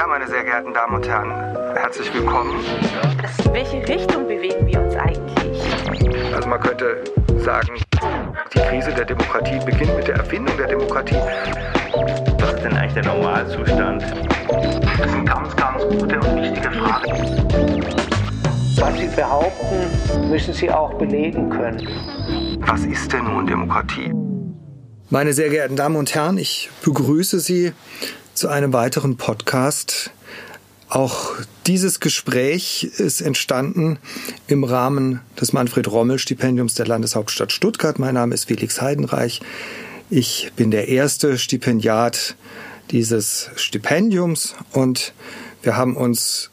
Ja, 0.00 0.06
meine 0.06 0.26
sehr 0.26 0.42
geehrten 0.44 0.72
Damen 0.72 0.94
und 0.94 1.06
Herren, 1.06 1.30
herzlich 1.76 2.10
willkommen. 2.14 2.64
In 3.44 3.52
welche 3.52 3.86
Richtung 3.86 4.26
bewegen 4.26 4.66
wir 4.66 4.80
uns 4.80 4.96
eigentlich? 4.96 6.34
Also 6.34 6.48
man 6.48 6.58
könnte 6.58 7.04
sagen, 7.36 7.78
die 8.54 8.58
Krise 8.60 8.94
der 8.94 9.04
Demokratie 9.04 9.58
beginnt 9.62 9.94
mit 9.94 10.08
der 10.08 10.14
Erfindung 10.14 10.56
der 10.56 10.68
Demokratie. 10.68 11.18
Was 12.38 12.54
ist 12.54 12.64
denn 12.64 12.72
eigentlich 12.72 12.94
der 12.94 13.04
Normalzustand? 13.12 14.02
Das 14.98 15.10
sind 15.10 15.26
ganz, 15.26 15.54
ganz 15.54 15.82
gute 15.82 16.18
und 16.18 16.36
wichtige 16.36 16.70
Fragen. 16.70 17.84
Was 18.78 18.98
Sie 18.98 19.08
behaupten, 19.14 20.30
müssen 20.30 20.54
Sie 20.54 20.70
auch 20.70 20.94
belegen 20.94 21.50
können. 21.50 21.86
Was 22.60 22.86
ist 22.86 23.12
denn 23.12 23.24
nun 23.24 23.46
Demokratie? 23.46 24.10
Meine 25.10 25.34
sehr 25.34 25.50
geehrten 25.50 25.76
Damen 25.76 25.96
und 25.96 26.14
Herren, 26.14 26.38
ich 26.38 26.70
begrüße 26.82 27.40
Sie 27.40 27.74
zu 28.34 28.48
einem 28.48 28.72
weiteren 28.72 29.16
Podcast. 29.16 30.10
Auch 30.88 31.34
dieses 31.66 32.00
Gespräch 32.00 32.84
ist 32.84 33.20
entstanden 33.20 33.98
im 34.48 34.64
Rahmen 34.64 35.20
des 35.40 35.52
Manfred-Rommel-Stipendiums 35.52 36.74
der 36.74 36.86
Landeshauptstadt 36.86 37.52
Stuttgart. 37.52 37.98
Mein 37.98 38.14
Name 38.14 38.34
ist 38.34 38.46
Felix 38.46 38.80
Heidenreich. 38.80 39.40
Ich 40.10 40.50
bin 40.56 40.70
der 40.70 40.88
erste 40.88 41.38
Stipendiat 41.38 42.34
dieses 42.90 43.50
Stipendiums 43.54 44.56
und 44.72 45.12
wir 45.62 45.76
haben 45.76 45.96
uns 45.96 46.49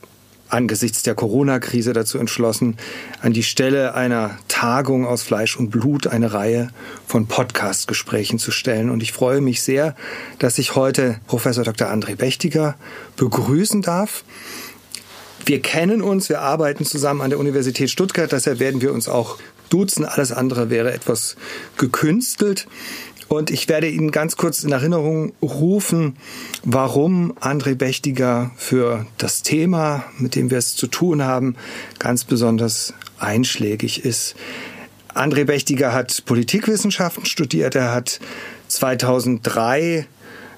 angesichts 0.50 1.04
der 1.04 1.16
Corona-Krise 1.16 1.94
dazu 1.94 2.18
entschlossen, 2.18 2.78
an 3.22 3.34
die 3.34 3.44
Stelle 3.44 3.94
einer 3.94 4.38
Tagung 4.48 5.06
aus 5.06 5.24
Fleisch 5.24 5.58
und 5.58 5.70
Blut 5.70 6.08
eine 6.08 6.34
Reihe 6.34 6.70
von 7.06 7.28
Podcast-Gesprächen 7.28 8.40
zu 8.40 8.52
stellen. 8.52 8.90
Und 8.90 9.04
ich 9.04 9.12
freue 9.12 9.42
mich 9.42 9.62
sehr, 9.62 9.96
dass 10.40 10.58
ich 10.58 10.76
heute 10.76 11.20
Professor 11.28 11.64
Dr. 11.64 11.90
André 11.90 12.16
Bechtiger 12.16 12.76
begrüßen 13.16 13.82
darf. 13.82 14.24
Wir 15.46 15.62
kennen 15.62 16.02
uns, 16.02 16.30
wir 16.30 16.42
arbeiten 16.42 16.86
zusammen 16.86 17.22
an 17.22 17.30
der 17.30 17.40
Universität 17.40 17.90
Stuttgart, 17.90 18.32
deshalb 18.32 18.60
werden 18.60 18.82
wir 18.82 18.94
uns 18.94 19.08
auch 19.08 19.38
duzen. 19.70 20.06
Alles 20.06 20.32
andere 20.32 20.70
wäre 20.70 20.94
etwas 20.94 21.36
gekünstelt. 21.78 22.68
Und 23.28 23.52
ich 23.52 23.68
werde 23.68 23.90
Ihnen 23.90 24.12
ganz 24.12 24.38
kurz 24.38 24.64
in 24.64 24.72
Erinnerung 24.72 25.34
rufen, 25.42 26.16
warum 26.64 27.34
André 27.40 27.76
Bechtiger 27.76 28.52
für 28.56 29.06
das 29.18 29.44
Thema, 29.44 30.06
mit 30.18 30.36
dem 30.36 30.50
wir 30.50 30.58
es 30.58 30.76
zu 30.76 30.88
tun 30.88 31.24
haben, 31.24 31.56
ganz 32.00 32.24
besonders 32.24 32.94
einschlägig 33.20 34.06
ist. 34.06 34.36
André 35.14 35.44
Bechtiger 35.46 35.94
hat 35.94 36.24
Politikwissenschaften 36.26 37.26
studiert. 37.26 37.76
Er 37.76 37.94
hat 37.94 38.20
2003 38.70 40.08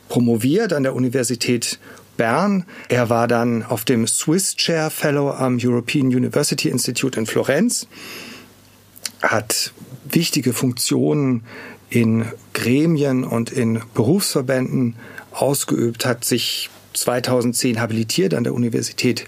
promoviert 0.10 0.74
an 0.74 0.84
der 0.84 0.96
Universität 0.96 1.80
Bern. 2.18 2.66
Er 2.90 3.10
war 3.10 3.28
dann 3.28 3.64
auf 3.64 3.86
dem 3.86 4.06
Swiss 4.06 4.56
Chair 4.58 4.90
Fellow 4.90 5.32
am 5.32 5.58
European 5.62 6.08
University 6.08 6.70
Institute 6.70 7.18
in 7.18 7.26
Florenz, 7.26 7.88
hat 9.22 9.72
wichtige 10.04 10.52
Funktionen 10.52 11.44
in 11.90 12.26
Gremien 12.54 13.24
und 13.24 13.52
in 13.52 13.82
Berufsverbänden 13.94 14.96
ausgeübt, 15.32 16.06
hat 16.06 16.26
sich 16.26 16.70
2010 16.94 17.80
habilitiert 17.80 18.34
an 18.34 18.44
der 18.44 18.54
Universität 18.54 19.26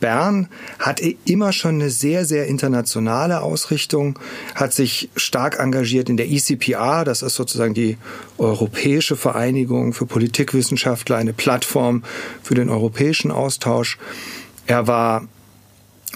Bern, 0.00 0.48
hat 0.78 1.00
immer 1.24 1.52
schon 1.52 1.76
eine 1.76 1.90
sehr, 1.90 2.24
sehr 2.26 2.46
internationale 2.46 3.40
Ausrichtung, 3.40 4.18
hat 4.54 4.74
sich 4.74 5.08
stark 5.16 5.58
engagiert 5.58 6.10
in 6.10 6.16
der 6.16 6.30
ECPR, 6.30 7.04
das 7.04 7.22
ist 7.22 7.34
sozusagen 7.34 7.72
die 7.72 7.96
Europäische 8.36 9.16
Vereinigung 9.16 9.94
für 9.94 10.06
Politikwissenschaftler, 10.06 11.16
eine 11.16 11.32
Plattform 11.32 12.02
für 12.42 12.54
den 12.54 12.68
europäischen 12.68 13.30
Austausch. 13.30 13.98
Er 14.66 14.86
war 14.86 15.26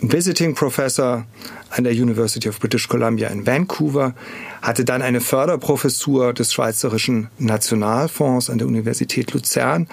Visiting 0.02 0.54
Professor 0.54 1.26
an 1.70 1.84
der 1.84 1.92
University 1.92 2.48
of 2.48 2.58
British 2.58 2.88
Columbia 2.88 3.28
in 3.28 3.47
Vancouver, 3.47 4.14
hatte 4.62 4.84
dann 4.84 5.02
eine 5.02 5.20
Förderprofessur 5.20 6.32
des 6.32 6.52
Schweizerischen 6.52 7.28
Nationalfonds 7.38 8.50
an 8.50 8.58
der 8.58 8.66
Universität 8.66 9.32
Luzern 9.32 9.88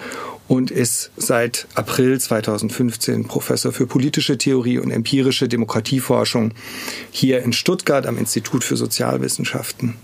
und 0.48 0.70
ist 0.70 1.10
seit 1.16 1.66
April 1.74 2.18
2015 2.18 3.28
Professor 3.28 3.70
für 3.72 3.86
politische 3.86 4.38
Theorie 4.38 4.78
und 4.78 4.90
empirische 4.90 5.46
Demokratieforschung 5.46 6.52
hier 7.10 7.42
in 7.42 7.52
Stuttgart 7.52 8.06
am 8.06 8.18
Institut 8.18 8.64
für 8.64 8.76
Sozialwissenschaften. 8.76 9.94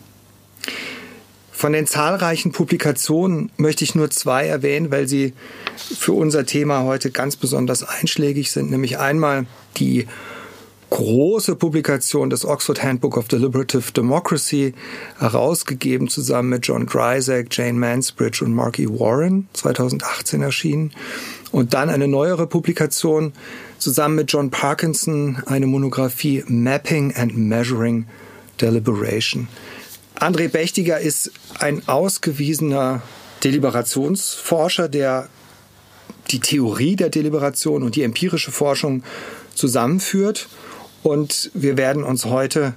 Von 1.65 1.73
den 1.73 1.87
zahlreichen 1.87 2.53
Publikationen 2.53 3.51
möchte 3.57 3.85
ich 3.85 3.95
nur 3.95 4.11
zwei 4.11 4.47
erwähnen, 4.47 4.91
weil 4.91 5.09
sie 5.09 5.33
für 5.79 6.13
unser 6.13 6.45
Thema 6.45 6.83
heute 6.83 7.11
ganz 7.11 7.37
besonders 7.37 7.83
einschlägig 7.83 8.51
sind, 8.51 8.71
nämlich 8.71 8.99
einmal 8.99 9.47
die 9.79 10.07
große 10.91 11.57
Publikation 11.57 12.29
des 12.29 12.45
Oxford 12.45 12.83
Handbook 12.83 13.17
of 13.17 13.29
Deliberative 13.29 13.93
Democracy, 13.93 14.75
herausgegeben 15.19 16.09
zusammen 16.09 16.51
mit 16.51 16.67
John 16.67 16.85
Drysack, 16.85 17.47
Jane 17.51 17.79
Mansbridge 17.79 18.45
und 18.45 18.53
Mark 18.53 18.79
E. 18.79 18.87
Warren, 18.87 19.49
2018 19.55 20.43
erschienen. 20.43 20.93
Und 21.51 21.73
dann 21.73 21.89
eine 21.89 22.09
neuere 22.09 22.47
Publikation 22.47 23.33
zusammen 23.79 24.17
mit 24.17 24.31
John 24.31 24.51
Parkinson, 24.51 25.43
eine 25.47 25.67
Monographie 25.67 26.45
Mapping 26.47 27.15
and 27.17 27.35
Measuring 27.39 28.05
Deliberation. 28.61 29.49
André 30.15 30.49
Bechtiger 30.49 31.01
ist 31.01 31.33
ein 31.59 31.87
ausgewiesener 31.89 33.03
Deliberationsforscher, 33.43 34.89
der 34.89 35.29
die 36.31 36.41
Theorie 36.41 36.97
der 36.97 37.11
Deliberation 37.11 37.83
und 37.83 37.97
die 37.97 38.03
empirische 38.03 38.53
Forschung 38.53 39.03
zusammenführt 39.55 40.49
und 41.03 41.51
wir 41.53 41.77
werden 41.77 42.03
uns 42.03 42.25
heute 42.25 42.75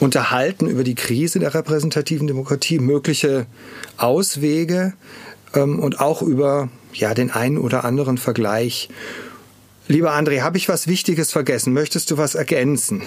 unterhalten 0.00 0.66
über 0.66 0.84
die 0.84 0.94
Krise 0.94 1.38
der 1.38 1.54
repräsentativen 1.54 2.26
Demokratie, 2.26 2.78
mögliche 2.78 3.46
Auswege 3.98 4.94
ähm, 5.54 5.78
und 5.78 6.00
auch 6.00 6.22
über 6.22 6.70
ja, 6.94 7.14
den 7.14 7.30
einen 7.30 7.58
oder 7.58 7.84
anderen 7.84 8.18
Vergleich. 8.18 8.88
Lieber 9.88 10.12
André, 10.14 10.40
habe 10.40 10.56
ich 10.56 10.68
was 10.68 10.86
Wichtiges 10.86 11.30
vergessen? 11.30 11.72
Möchtest 11.72 12.10
du 12.10 12.16
was 12.16 12.34
ergänzen? 12.34 13.02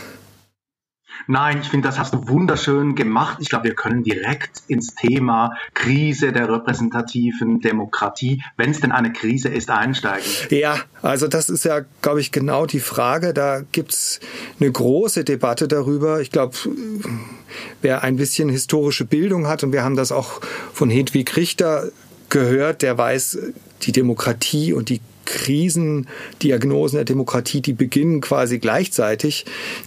Nein, 1.27 1.59
ich 1.61 1.69
finde, 1.69 1.87
das 1.87 1.97
hast 1.97 2.13
du 2.13 2.27
wunderschön 2.27 2.95
gemacht. 2.95 3.37
Ich 3.39 3.49
glaube, 3.49 3.65
wir 3.65 3.75
können 3.75 4.03
direkt 4.03 4.63
ins 4.67 4.95
Thema 4.95 5.53
Krise 5.73 6.31
der 6.31 6.49
repräsentativen 6.49 7.59
Demokratie, 7.59 8.43
wenn 8.57 8.71
es 8.71 8.79
denn 8.79 8.91
eine 8.91 9.11
Krise 9.11 9.49
ist, 9.49 9.69
einsteigen. 9.69 10.25
Ja, 10.49 10.77
also 11.01 11.27
das 11.27 11.49
ist 11.49 11.65
ja, 11.65 11.81
glaube 12.01 12.21
ich, 12.21 12.31
genau 12.31 12.65
die 12.65 12.79
Frage. 12.79 13.33
Da 13.33 13.61
gibt's 13.71 14.19
eine 14.59 14.71
große 14.71 15.23
Debatte 15.23 15.67
darüber. 15.67 16.21
Ich 16.21 16.31
glaube, 16.31 16.55
wer 17.81 18.03
ein 18.03 18.17
bisschen 18.17 18.49
historische 18.49 19.05
Bildung 19.05 19.47
hat, 19.47 19.63
und 19.63 19.71
wir 19.71 19.83
haben 19.83 19.95
das 19.95 20.11
auch 20.11 20.41
von 20.73 20.89
Hedwig 20.89 21.35
Richter 21.35 21.89
gehört, 22.29 22.81
der 22.81 22.97
weiß, 22.97 23.37
die 23.83 23.91
Demokratie 23.91 24.73
und 24.73 24.89
die 24.89 25.01
Krisendiagnosen 25.25 26.97
der 26.97 27.05
Demokratie, 27.05 27.61
die 27.61 27.73
beginnen 27.73 28.21
quasi 28.21 28.59
gleichzeitig. 28.59 29.45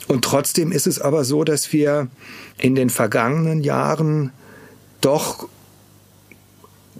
Und 0.08 0.24
trotzdem 0.24 0.72
ist 0.72 0.86
es 0.86 1.00
aber 1.00 1.24
so, 1.24 1.44
dass 1.44 1.72
wir 1.72 2.08
in 2.58 2.74
den 2.74 2.90
vergangenen 2.90 3.62
Jahren 3.62 4.32
doch 5.00 5.48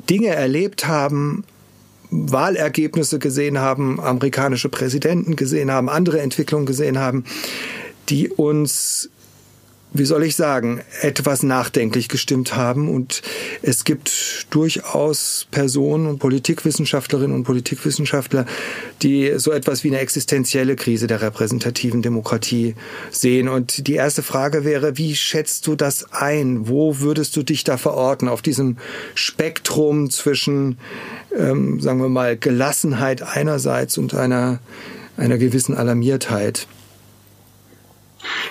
Dinge 0.09 0.28
erlebt 0.28 0.87
haben, 0.87 1.44
Wahlergebnisse 2.10 3.19
gesehen 3.19 3.59
haben, 3.59 4.00
amerikanische 4.00 4.69
Präsidenten 4.69 5.37
gesehen 5.37 5.71
haben, 5.71 5.91
andere 5.91 6.21
Entwicklungen 6.21 6.65
gesehen 6.65 6.98
haben, 6.98 7.25
die 8.09 8.31
uns 8.31 9.10
wie 9.93 10.04
soll 10.04 10.22
ich 10.25 10.37
sagen, 10.37 10.82
etwas 11.00 11.43
nachdenklich 11.43 12.09
gestimmt 12.09 12.54
haben. 12.54 12.88
Und 12.88 13.22
es 13.62 13.84
gibt 13.84 14.47
durchaus 14.50 15.47
Personen 15.50 16.06
und 16.06 16.19
Politikwissenschaftlerinnen 16.19 17.34
und 17.34 17.45
Politikwissenschaftler, 17.45 18.45
die 19.03 19.33
so 19.36 19.51
etwas 19.51 19.84
wie 19.84 19.89
eine 19.89 20.01
existenzielle 20.01 20.77
Krise 20.77 21.07
der 21.07 21.22
repräsentativen 21.22 22.03
Demokratie 22.03 22.74
sehen. 23.10 23.48
Und 23.48 23.86
die 23.86 23.95
erste 23.95 24.22
Frage 24.22 24.65
wäre, 24.65 24.98
wie 24.98 25.16
schätzt 25.16 25.66
du 25.66 25.74
das 25.74 26.13
ein? 26.13 26.68
Wo 26.68 27.01
würdest 27.01 27.36
du 27.36 27.42
dich 27.42 27.65
da 27.65 27.77
verorten 27.78 28.28
auf 28.28 28.42
diesem 28.42 28.77
Spektrum 29.15 30.10
zwischen, 30.10 30.78
ähm, 31.36 31.80
sagen 31.80 32.01
wir 32.01 32.09
mal, 32.09 32.36
Gelassenheit 32.36 33.22
einerseits 33.22 33.97
und 33.97 34.15
einer, 34.15 34.60
einer 35.16 35.39
gewissen 35.39 35.74
Alarmiertheit? 35.74 36.66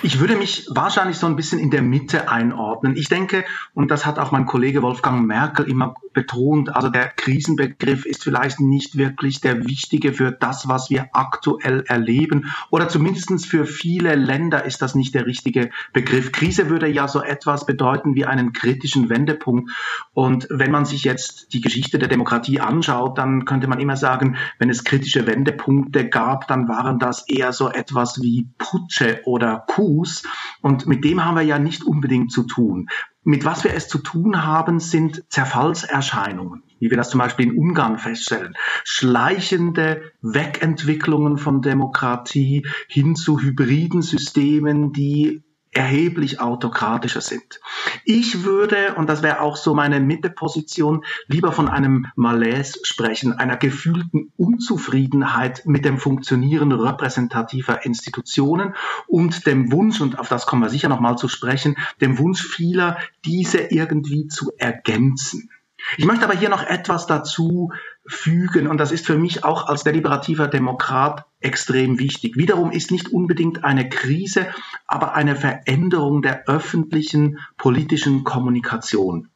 Ich 0.02 0.20
würde 0.20 0.36
mich 0.36 0.66
wahrscheinlich 0.70 1.18
so 1.18 1.26
ein 1.26 1.36
bisschen 1.36 1.58
in 1.58 1.70
der 1.70 1.82
Mitte 1.82 2.28
einordnen. 2.28 2.96
Ich 2.96 3.08
denke, 3.08 3.44
und 3.74 3.90
das 3.90 4.06
hat 4.06 4.18
auch 4.18 4.30
mein 4.30 4.46
Kollege 4.46 4.82
Wolfgang 4.82 5.26
Merkel 5.26 5.68
immer 5.68 5.94
betont, 6.12 6.74
also 6.74 6.88
der 6.88 7.08
Krisenbegriff 7.08 8.04
ist 8.04 8.24
vielleicht 8.24 8.60
nicht 8.60 8.96
wirklich 8.96 9.40
der 9.40 9.66
wichtige 9.66 10.12
für 10.12 10.32
das, 10.32 10.68
was 10.68 10.90
wir 10.90 11.10
aktuell 11.12 11.84
erleben. 11.86 12.52
Oder 12.70 12.88
zumindest 12.88 13.46
für 13.46 13.66
viele 13.66 14.14
Länder 14.14 14.64
ist 14.64 14.82
das 14.82 14.94
nicht 14.94 15.14
der 15.14 15.26
richtige 15.26 15.70
Begriff. 15.92 16.32
Krise 16.32 16.70
würde 16.70 16.88
ja 16.88 17.08
so 17.08 17.22
etwas 17.22 17.66
bedeuten 17.66 18.14
wie 18.14 18.24
einen 18.24 18.52
kritischen 18.52 19.10
Wendepunkt. 19.10 19.70
Und 20.14 20.46
wenn 20.50 20.70
man 20.70 20.84
sich 20.84 21.04
jetzt 21.04 21.52
die 21.52 21.60
Geschichte 21.60 21.98
der 21.98 22.08
Demokratie 22.08 22.60
anschaut, 22.60 23.18
dann 23.18 23.44
könnte 23.44 23.68
man 23.68 23.80
immer 23.80 23.96
sagen, 23.96 24.36
wenn 24.58 24.70
es 24.70 24.84
kritische 24.84 25.26
Wendepunkte 25.26 26.08
gab, 26.08 26.48
dann 26.48 26.68
waren 26.68 26.98
das 26.98 27.28
eher 27.28 27.52
so 27.52 27.68
etwas 27.70 28.20
wie 28.22 28.48
Putsche 28.58 29.20
oder 29.24 29.66
Coups. 29.68 30.24
Und 30.60 30.86
mit 30.86 31.04
dem 31.04 31.24
haben 31.24 31.36
wir 31.36 31.42
ja 31.42 31.60
nicht 31.60 31.84
unbedingt 31.84 32.32
zu 32.32 32.42
tun. 32.42 32.88
Mit 33.22 33.44
was 33.44 33.62
wir 33.62 33.74
es 33.74 33.88
zu 33.88 33.98
tun 33.98 34.44
haben, 34.44 34.80
sind 34.80 35.22
Zerfallserscheinungen, 35.28 36.64
wie 36.80 36.90
wir 36.90 36.96
das 36.96 37.10
zum 37.10 37.20
Beispiel 37.20 37.46
in 37.46 37.58
Ungarn 37.58 37.98
feststellen. 37.98 38.54
Schleichende 38.84 40.12
Wegentwicklungen 40.22 41.36
von 41.36 41.62
Demokratie 41.62 42.66
hin 42.88 43.14
zu 43.14 43.38
hybriden 43.38 44.02
Systemen, 44.02 44.92
die 44.92 45.44
erheblich 45.78 46.40
autokratischer 46.40 47.20
sind. 47.20 47.60
Ich 48.04 48.42
würde, 48.42 48.96
und 48.96 49.08
das 49.08 49.22
wäre 49.22 49.40
auch 49.40 49.56
so 49.56 49.74
meine 49.74 50.00
Mitteposition, 50.00 51.04
lieber 51.28 51.52
von 51.52 51.68
einem 51.68 52.06
Malaise 52.16 52.80
sprechen, 52.82 53.32
einer 53.32 53.56
gefühlten 53.56 54.32
Unzufriedenheit 54.36 55.62
mit 55.66 55.84
dem 55.84 55.98
Funktionieren 55.98 56.72
repräsentativer 56.72 57.86
Institutionen 57.86 58.74
und 59.06 59.46
dem 59.46 59.70
Wunsch, 59.70 60.00
und 60.00 60.18
auf 60.18 60.28
das 60.28 60.46
kommen 60.46 60.62
wir 60.62 60.68
sicher 60.68 60.88
nochmal 60.88 61.16
zu 61.16 61.28
sprechen, 61.28 61.76
dem 62.00 62.18
Wunsch 62.18 62.42
vieler, 62.42 62.98
diese 63.24 63.58
irgendwie 63.58 64.26
zu 64.26 64.50
ergänzen. 64.58 65.48
Ich 65.96 66.04
möchte 66.04 66.24
aber 66.24 66.34
hier 66.34 66.48
noch 66.48 66.64
etwas 66.64 67.06
dazu 67.06 67.70
fügen 68.08 68.66
und 68.66 68.78
das 68.78 68.90
ist 68.90 69.06
für 69.06 69.18
mich 69.18 69.44
auch 69.44 69.68
als 69.68 69.84
deliberativer 69.84 70.48
Demokrat 70.48 71.26
extrem 71.40 71.98
wichtig. 71.98 72.36
Wiederum 72.36 72.72
ist 72.72 72.90
nicht 72.90 73.10
unbedingt 73.10 73.64
eine 73.64 73.88
Krise, 73.88 74.48
aber 74.86 75.14
eine 75.14 75.36
Veränderung 75.36 76.22
der 76.22 76.48
öffentlichen 76.48 77.38
politischen 77.56 78.24
Kommunikation. 78.24 79.28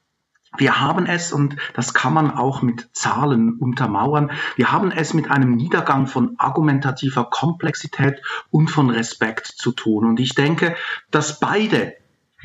Wir 0.58 0.80
haben 0.80 1.06
es, 1.06 1.32
und 1.32 1.56
das 1.72 1.94
kann 1.94 2.12
man 2.12 2.30
auch 2.30 2.60
mit 2.60 2.90
Zahlen 2.92 3.54
untermauern, 3.54 4.32
wir 4.56 4.70
haben 4.70 4.90
es 4.90 5.14
mit 5.14 5.30
einem 5.30 5.54
Niedergang 5.54 6.06
von 6.06 6.34
argumentativer 6.38 7.24
Komplexität 7.30 8.20
und 8.50 8.68
von 8.68 8.90
Respekt 8.90 9.46
zu 9.46 9.72
tun. 9.72 10.06
Und 10.06 10.20
ich 10.20 10.34
denke, 10.34 10.74
dass 11.10 11.40
beide 11.40 11.94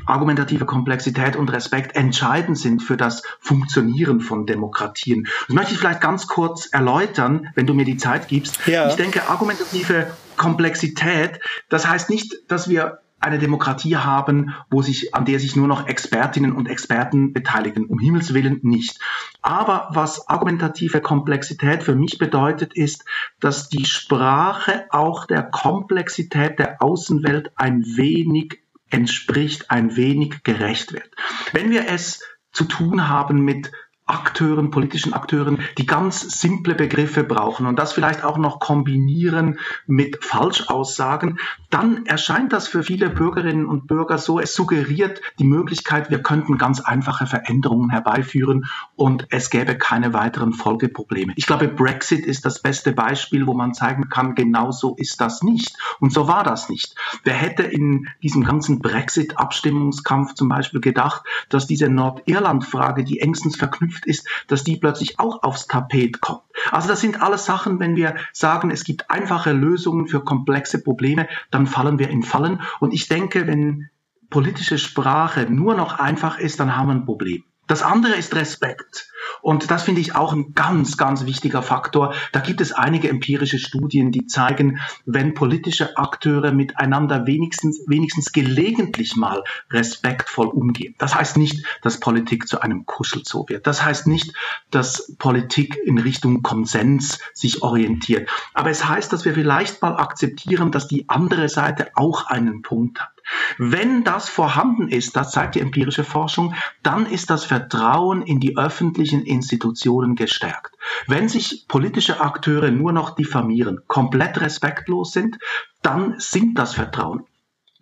argumentative 0.08 0.66
Komplexität 0.66 1.36
und 1.36 1.52
Respekt 1.52 1.96
entscheidend 1.96 2.58
sind 2.58 2.82
für 2.82 2.98
das 2.98 3.24
Funktionieren 3.40 4.22
von 4.22 4.46
Demokratien. 4.46 5.28
Das 5.48 5.56
möchte 5.56 5.74
ich 5.74 5.80
vielleicht 5.80 6.02
ganz 6.02 6.28
kurz 6.28 6.68
erläutern, 6.72 7.50
wenn 7.56 7.68
du 7.68 7.74
mir 7.74 7.86
die 7.86 7.98
Zeit 7.98 8.28
gibst. 8.28 8.66
Ja. 8.68 8.88
Ich 8.90 8.96
denke, 8.96 9.30
argumentative 9.30 10.12
Komplexität, 10.36 11.40
das 11.70 11.88
heißt 11.88 12.10
nicht, 12.10 12.36
dass 12.48 12.70
wir 12.70 13.00
eine 13.20 13.40
Demokratie 13.40 13.98
haben, 13.98 14.54
wo 14.70 14.82
sich, 14.82 15.16
an 15.16 15.26
der 15.26 15.40
sich 15.40 15.56
nur 15.56 15.68
noch 15.68 15.88
Expertinnen 15.88 16.52
und 16.52 16.68
Experten 16.68 17.34
beteiligen. 17.34 17.86
Um 17.86 18.00
Himmels 18.00 18.34
Willen 18.34 18.60
nicht. 18.62 19.00
Aber 19.42 19.90
was 19.92 20.30
argumentative 20.30 21.02
Komplexität 21.02 21.84
für 21.84 21.96
mich 21.96 22.20
bedeutet, 22.20 22.74
ist, 22.76 23.06
dass 23.40 23.70
die 23.70 23.86
Sprache 23.86 24.86
auch 24.92 25.26
der 25.26 25.44
Komplexität 25.44 26.60
der 26.60 26.82
Außenwelt 26.82 27.52
ein 27.56 27.84
wenig 27.84 28.60
entspricht, 28.90 29.70
ein 29.70 29.96
wenig 29.96 30.44
gerecht 30.44 30.94
wird. 30.94 31.10
Wenn 31.54 31.70
wir 31.70 31.88
es 31.88 32.24
zu 32.52 32.64
tun 32.64 33.08
haben 33.08 33.42
mit 33.42 33.72
Akteuren, 34.08 34.72
politischen 34.72 35.14
Akteuren, 35.14 35.60
die 35.78 35.86
ganz 35.86 36.22
simple 36.22 36.76
Begriffe 36.76 37.24
brauchen 37.24 37.66
und 37.66 37.78
das 37.78 37.92
vielleicht 37.92 38.24
auch 38.24 38.38
noch 38.38 38.60
kombinieren 38.60 39.60
mit 39.86 40.24
Falschaussagen, 40.24 41.40
dann 41.70 42.06
erscheint 42.06 42.54
das 42.54 42.70
für 42.70 42.84
viele 42.84 43.10
Bürgerinnen 43.10 43.66
und 43.66 43.88
Bürger 43.88 44.18
so, 44.18 44.40
es 44.40 44.54
suggeriert 44.54 45.22
die 45.40 45.44
Möglichkeit, 45.44 46.10
wir 46.10 46.24
könnten 46.24 46.58
ganz 46.58 46.80
einfache 46.80 47.28
Veränderungen 47.28 47.90
herbeiführen 47.90 48.66
und 48.96 49.28
es 49.30 49.50
gäbe 49.50 49.78
keine 49.78 50.14
weiteren 50.14 50.54
Folgeprobleme. 50.54 51.34
Ich 51.36 51.46
glaube, 51.46 51.68
Brexit 51.68 52.26
ist 52.26 52.46
das 52.46 52.62
beste 52.62 52.94
Beispiel, 52.94 53.46
wo 53.46 53.54
man 53.54 53.74
zeigen 53.74 54.08
kann, 54.08 54.36
genau 54.36 54.72
so 54.72 54.96
ist 54.96 55.20
das 55.20 55.44
nicht. 55.44 55.76
Und 56.00 56.14
so 56.14 56.28
war 56.30 56.44
das 56.44 56.70
nicht. 56.70 56.96
Wer 57.24 57.34
hätte 57.34 57.64
in 57.64 58.08
diesem 58.24 58.46
ganzen 58.46 58.80
Brexit-Abstimmungskampf 58.80 60.34
zum 60.34 60.48
Beispiel 60.48 60.80
gedacht, 60.80 61.24
dass 61.50 61.68
diese 61.68 61.90
Nordirland-Frage, 61.90 63.04
die 63.04 63.20
engstens 63.20 63.58
verknüpft 63.58 63.97
verknüpft 63.98 64.06
ist, 64.06 64.28
dass 64.48 64.64
die 64.64 64.78
plötzlich 64.78 65.20
auch 65.20 65.44
aufs 65.44 65.68
Tapet 65.68 66.22
kommt. 66.22 66.42
Also 66.72 66.88
das 66.88 67.02
sind 67.02 67.22
alles 67.22 67.46
Sachen, 67.46 67.80
wenn 67.80 67.96
wir 67.96 68.16
sagen, 68.34 68.72
es 68.72 68.84
gibt 68.84 69.10
einfache 69.10 69.52
Lösungen 69.52 70.08
für 70.08 70.24
komplexe 70.24 70.82
Probleme, 70.84 71.28
dann 71.52 71.68
fallen 71.68 72.00
wir 72.00 72.10
in 72.10 72.24
Fallen. 72.24 72.62
Und 72.80 72.94
ich 72.94 73.08
denke, 73.08 73.48
wenn 73.48 73.90
politische 74.30 74.78
Sprache 74.78 75.48
nur 75.50 75.76
noch 75.76 76.00
einfach 76.00 76.38
ist, 76.38 76.60
dann 76.60 76.76
haben 76.76 76.88
wir 76.88 76.96
ein 76.96 77.06
Problem. 77.06 77.44
Das 77.68 77.84
andere 77.84 78.16
ist 78.16 78.34
Respekt. 78.34 79.10
Und 79.42 79.70
das 79.72 79.84
finde 79.84 80.02
ich 80.02 80.16
auch 80.16 80.34
ein 80.34 80.54
ganz, 80.54 80.98
ganz 80.98 81.26
wichtiger 81.26 81.62
Faktor. 81.62 82.14
Da 82.32 82.40
gibt 82.40 82.62
es 82.62 82.72
einige 82.72 83.10
empirische 83.10 83.60
Studien, 83.60 84.12
die 84.12 84.26
zeigen, 84.26 84.80
wenn 85.06 85.34
politische 85.34 85.98
Akteure 85.98 86.54
miteinander 86.54 87.28
wenigstens, 87.28 87.82
wenigstens 87.88 88.32
gelegentlich 88.32 89.16
mal 89.16 89.44
respektvoll 89.70 90.48
umgehen. 90.48 90.96
Das 90.98 91.16
heißt 91.16 91.38
nicht, 91.38 91.66
dass 91.82 92.00
Politik 92.00 92.48
zu 92.48 92.62
einem 92.62 92.86
Kuschelzoo 92.86 93.50
wird. 93.50 93.68
Das 93.68 93.84
heißt 93.84 94.08
nicht, 94.08 94.34
dass 94.72 95.16
Politik 95.18 95.78
in 95.84 95.98
Richtung 95.98 96.44
Konsens 96.44 97.20
sich 97.34 97.62
orientiert. 97.64 98.30
Aber 98.54 98.70
es 98.70 98.88
heißt, 98.88 99.12
dass 99.12 99.26
wir 99.26 99.34
vielleicht 99.34 99.82
mal 99.82 99.98
akzeptieren, 99.98 100.72
dass 100.72 100.88
die 100.88 101.10
andere 101.10 101.50
Seite 101.50 101.92
auch 101.96 102.28
einen 102.28 102.62
Punkt 102.62 103.02
hat. 103.02 103.17
Wenn 103.58 104.04
das 104.04 104.30
vorhanden 104.30 104.90
ist, 104.90 105.16
das 105.16 105.32
zeigt 105.32 105.56
die 105.56 105.60
empirische 105.60 106.04
Forschung, 106.04 106.54
dann 106.84 107.06
ist 107.06 107.30
das 107.30 107.46
Vertrauen 107.46 108.22
in 108.22 108.40
die 108.40 108.58
öffentlichen 108.58 109.24
Institutionen 109.24 110.16
gestärkt. 110.16 110.76
Wenn 111.08 111.30
sich 111.30 111.66
politische 111.68 112.22
Akteure 112.22 112.72
nur 112.72 112.92
noch 112.92 113.16
diffamieren, 113.16 113.82
komplett 113.88 114.42
respektlos 114.42 115.12
sind, 115.12 115.38
dann 115.82 116.16
sinkt 116.20 116.58
das 116.58 116.74
Vertrauen. 116.74 117.26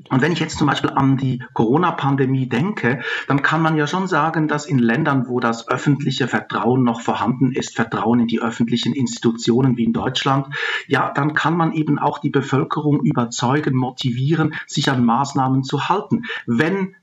Und 0.10 0.22
wenn 0.22 0.34
ich 0.34 0.40
jetzt 0.40 0.58
zum 0.58 0.68
Beispiel 0.68 0.90
an 0.90 1.18
die 1.18 1.42
Corona-Pandemie 1.54 2.48
denke, 2.48 3.02
dann 3.28 3.42
kann 3.42 3.62
man 3.62 3.78
ja 3.78 3.88
schon 3.88 4.08
sagen, 4.08 4.48
dass 4.48 4.66
in 4.66 4.78
Ländern, 4.78 5.28
wo 5.28 5.40
das 5.40 5.70
öffentliche 5.70 6.28
Vertrauen 6.28 6.84
noch 6.84 7.02
vorhanden 7.02 7.52
ist, 7.54 7.76
Vertrauen 7.76 8.20
in 8.20 8.28
die 8.28 8.42
öffentlichen 8.42 8.94
Institutionen 8.94 9.78
wie 9.78 9.86
in 9.86 9.94
Deutschland, 9.94 10.48
ja, 10.88 11.12
dann 11.14 11.34
kann 11.34 11.56
man 11.56 11.72
eben 11.72 11.98
auch 11.98 12.20
die 12.20 12.30
Bevölkerung 12.30 13.02
überzeugen, 13.02 13.76
motivieren, 13.76 14.54
sich 14.68 14.90
an 14.90 15.06
Maßnahmen 15.06 15.64
zu 15.64 15.88
halten. 15.88 16.24
Wenn 16.46 16.96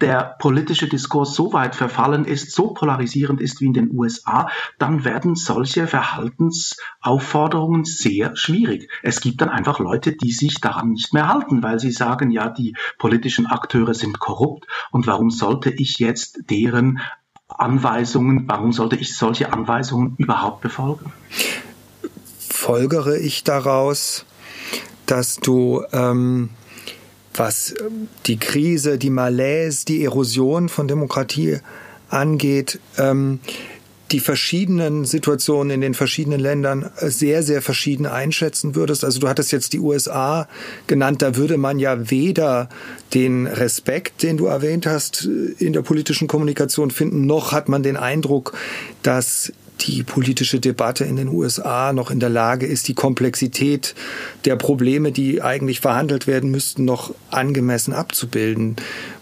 der 0.00 0.36
politische 0.38 0.88
Diskurs 0.88 1.34
so 1.34 1.52
weit 1.52 1.74
verfallen 1.74 2.24
ist, 2.24 2.52
so 2.52 2.68
polarisierend 2.74 3.40
ist 3.40 3.60
wie 3.60 3.66
in 3.66 3.72
den 3.72 3.90
USA, 3.92 4.48
dann 4.78 5.04
werden 5.04 5.36
solche 5.36 5.86
Verhaltensaufforderungen 5.86 7.84
sehr 7.84 8.36
schwierig. 8.36 8.90
Es 9.02 9.20
gibt 9.20 9.40
dann 9.40 9.48
einfach 9.48 9.78
Leute, 9.78 10.12
die 10.12 10.32
sich 10.32 10.60
daran 10.60 10.92
nicht 10.92 11.14
mehr 11.14 11.28
halten, 11.28 11.62
weil 11.62 11.78
sie 11.78 11.92
sagen, 11.92 12.30
ja, 12.30 12.48
die 12.48 12.76
politischen 12.98 13.46
Akteure 13.46 13.94
sind 13.94 14.18
korrupt 14.18 14.66
und 14.90 15.06
warum 15.06 15.30
sollte 15.30 15.70
ich 15.70 15.98
jetzt 15.98 16.50
deren 16.50 17.00
Anweisungen, 17.48 18.48
warum 18.48 18.72
sollte 18.72 18.96
ich 18.96 19.16
solche 19.16 19.52
Anweisungen 19.52 20.16
überhaupt 20.18 20.60
befolgen? 20.60 21.12
Folgere 22.38 23.16
ich 23.18 23.44
daraus, 23.44 24.26
dass 25.06 25.36
du 25.36 25.84
ähm 25.92 26.50
was 27.38 27.74
ähm, 27.80 28.08
die 28.26 28.38
Krise, 28.38 28.98
die 28.98 29.10
Malaise, 29.10 29.84
die 29.84 30.04
Erosion 30.04 30.68
von 30.68 30.88
Demokratie 30.88 31.58
angeht, 32.08 32.78
ähm, 32.98 33.40
die 34.12 34.20
verschiedenen 34.20 35.04
Situationen 35.04 35.70
in 35.72 35.80
den 35.80 35.94
verschiedenen 35.94 36.38
Ländern 36.38 36.90
sehr, 36.96 37.42
sehr 37.42 37.60
verschieden 37.60 38.06
einschätzen 38.06 38.76
würdest. 38.76 39.04
Also 39.04 39.18
du 39.18 39.28
hattest 39.28 39.50
jetzt 39.50 39.72
die 39.72 39.80
USA 39.80 40.48
genannt, 40.86 41.22
da 41.22 41.34
würde 41.34 41.56
man 41.56 41.78
ja 41.80 42.08
weder 42.08 42.68
den 43.14 43.48
Respekt, 43.48 44.22
den 44.22 44.36
du 44.36 44.46
erwähnt 44.46 44.86
hast, 44.86 45.24
in 45.58 45.72
der 45.72 45.82
politischen 45.82 46.28
Kommunikation 46.28 46.92
finden, 46.92 47.26
noch 47.26 47.50
hat 47.50 47.68
man 47.68 47.82
den 47.82 47.96
Eindruck, 47.96 48.56
dass 49.02 49.52
die 49.82 50.02
politische 50.02 50.60
Debatte 50.60 51.04
in 51.04 51.16
den 51.16 51.28
USA 51.28 51.92
noch 51.92 52.10
in 52.10 52.20
der 52.20 52.28
Lage 52.28 52.66
ist, 52.66 52.88
die 52.88 52.94
Komplexität 52.94 53.94
der 54.44 54.56
Probleme, 54.56 55.12
die 55.12 55.42
eigentlich 55.42 55.80
verhandelt 55.80 56.26
werden 56.26 56.50
müssten, 56.50 56.84
noch 56.84 57.14
angemessen 57.30 57.92
abzubilden. 57.92 58.76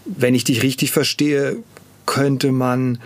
Wenn 0.05 0.35
ich 0.35 0.43
dich 0.43 0.63
richtig 0.63 0.91
verstehe, 0.91 1.57
könnte 2.05 2.51
man 2.51 2.99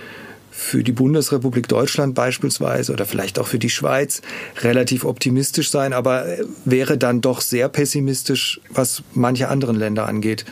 für 0.52 0.84
die 0.84 0.92
Bundesrepublik 0.92 1.68
Deutschland 1.68 2.16
beispielsweise 2.16 2.92
oder 2.92 3.06
vielleicht 3.06 3.40
auch 3.40 3.48
für 3.48 3.60
die 3.60 3.70
Schweiz 3.70 4.22
relativ 4.62 5.06
optimistisch 5.06 5.72
sein, 5.72 5.94
aber 5.94 6.26
wäre 6.66 6.98
dann 6.98 7.22
doch 7.22 7.40
sehr 7.42 7.70
pessimistisch, 7.70 8.60
was 8.70 9.02
manche 9.14 9.48
anderen 9.48 9.78
Länder 9.78 10.08
angeht. 10.08 10.46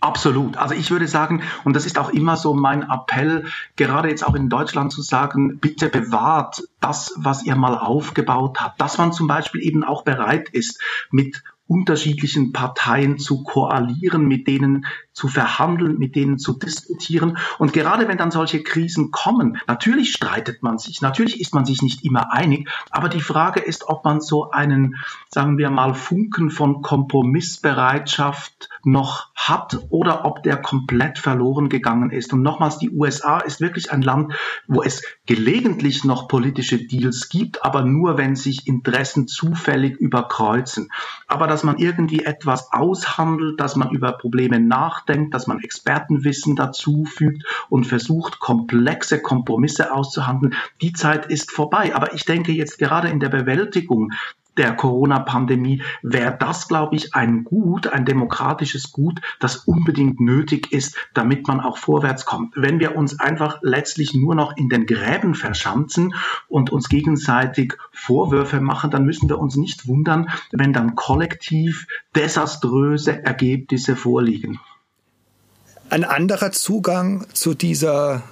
Absolut. 0.00 0.56
Also 0.56 0.74
ich 0.74 0.90
würde 0.90 1.06
sagen, 1.06 1.42
und 1.64 1.74
das 1.76 1.86
ist 1.86 1.98
auch 1.98 2.10
immer 2.10 2.36
so 2.36 2.54
mein 2.54 2.82
Appell, 2.82 3.44
gerade 3.76 4.08
jetzt 4.08 4.26
auch 4.26 4.34
in 4.34 4.48
Deutschland 4.48 4.92
zu 4.92 5.02
sagen, 5.02 5.58
bitte 5.58 5.88
bewahrt 5.88 6.62
das, 6.80 7.14
was 7.16 7.44
ihr 7.44 7.54
mal 7.56 7.76
aufgebaut 7.78 8.58
habt, 8.60 8.80
dass 8.80 8.98
man 8.98 9.12
zum 9.12 9.26
Beispiel 9.26 9.62
eben 9.62 9.84
auch 9.84 10.02
bereit 10.02 10.48
ist, 10.48 10.80
mit 11.10 11.42
unterschiedlichen 11.68 12.52
Parteien 12.52 13.18
zu 13.18 13.44
koalieren, 13.44 14.26
mit 14.26 14.46
denen 14.46 14.86
zu 15.12 15.28
verhandeln, 15.28 15.98
mit 15.98 16.16
denen 16.16 16.38
zu 16.38 16.54
diskutieren. 16.54 17.38
Und 17.58 17.72
gerade 17.72 18.08
wenn 18.08 18.18
dann 18.18 18.30
solche 18.30 18.62
Krisen 18.62 19.10
kommen, 19.10 19.58
natürlich 19.66 20.12
streitet 20.12 20.62
man 20.62 20.78
sich, 20.78 21.02
natürlich 21.02 21.40
ist 21.40 21.54
man 21.54 21.64
sich 21.64 21.82
nicht 21.82 22.04
immer 22.04 22.32
einig, 22.32 22.68
aber 22.90 23.08
die 23.08 23.20
Frage 23.20 23.60
ist, 23.60 23.88
ob 23.88 24.04
man 24.04 24.20
so 24.20 24.50
einen, 24.50 24.96
sagen 25.28 25.58
wir 25.58 25.70
mal, 25.70 25.94
Funken 25.94 26.50
von 26.50 26.82
Kompromissbereitschaft 26.82 28.70
noch 28.84 29.30
hat 29.34 29.78
oder 29.90 30.24
ob 30.24 30.42
der 30.42 30.56
komplett 30.56 31.18
verloren 31.18 31.68
gegangen 31.68 32.10
ist. 32.10 32.32
Und 32.32 32.42
nochmals, 32.42 32.78
die 32.78 32.90
USA 32.90 33.38
ist 33.38 33.60
wirklich 33.60 33.92
ein 33.92 34.02
Land, 34.02 34.32
wo 34.66 34.82
es 34.82 35.02
gelegentlich 35.26 36.04
noch 36.04 36.28
politische 36.28 36.78
Deals 36.78 37.28
gibt, 37.28 37.64
aber 37.64 37.82
nur 37.82 38.18
wenn 38.18 38.36
sich 38.36 38.66
Interessen 38.66 39.28
zufällig 39.28 39.96
überkreuzen. 39.96 40.90
Aber 41.26 41.46
dass 41.46 41.64
man 41.64 41.78
irgendwie 41.78 42.24
etwas 42.24 42.72
aushandelt, 42.72 43.60
dass 43.60 43.76
man 43.76 43.90
über 43.90 44.12
Probleme 44.12 44.60
nachdenkt, 44.60 45.01
dass 45.06 45.46
man 45.46 45.60
Expertenwissen 45.60 46.56
dazu 46.56 47.04
fügt 47.04 47.44
und 47.68 47.86
versucht, 47.86 48.40
komplexe 48.40 49.20
Kompromisse 49.20 49.92
auszuhandeln, 49.92 50.54
die 50.80 50.92
Zeit 50.92 51.26
ist 51.26 51.50
vorbei. 51.50 51.94
Aber 51.94 52.14
ich 52.14 52.24
denke 52.24 52.52
jetzt 52.52 52.78
gerade 52.78 53.08
in 53.08 53.20
der 53.20 53.28
Bewältigung 53.28 54.12
der 54.56 54.74
Corona-Pandemie 54.74 55.82
wäre 56.02 56.36
das, 56.38 56.68
glaube 56.68 56.96
ich, 56.96 57.14
ein 57.14 57.44
Gut, 57.44 57.86
ein 57.86 58.04
demokratisches 58.04 58.92
Gut, 58.92 59.20
das 59.40 59.56
unbedingt 59.56 60.20
nötig 60.20 60.72
ist, 60.72 60.96
damit 61.14 61.46
man 61.48 61.60
auch 61.60 61.78
vorwärts 61.78 62.26
kommt. 62.26 62.54
Wenn 62.56 62.78
wir 62.78 62.96
uns 62.96 63.18
einfach 63.18 63.60
letztlich 63.62 64.14
nur 64.14 64.34
noch 64.34 64.56
in 64.56 64.68
den 64.68 64.86
Gräben 64.86 65.34
verschanzen 65.34 66.14
und 66.48 66.70
uns 66.70 66.88
gegenseitig 66.88 67.74
Vorwürfe 67.92 68.60
machen, 68.60 68.90
dann 68.90 69.04
müssen 69.04 69.28
wir 69.28 69.38
uns 69.38 69.56
nicht 69.56 69.86
wundern, 69.88 70.28
wenn 70.50 70.72
dann 70.72 70.96
kollektiv 70.96 71.86
desaströse 72.14 73.24
Ergebnisse 73.24 73.96
vorliegen. 73.96 74.60
Ein 75.92 76.04
anderer 76.04 76.52
Zugang 76.52 77.26
zu 77.34 77.52
dieser 77.52 78.22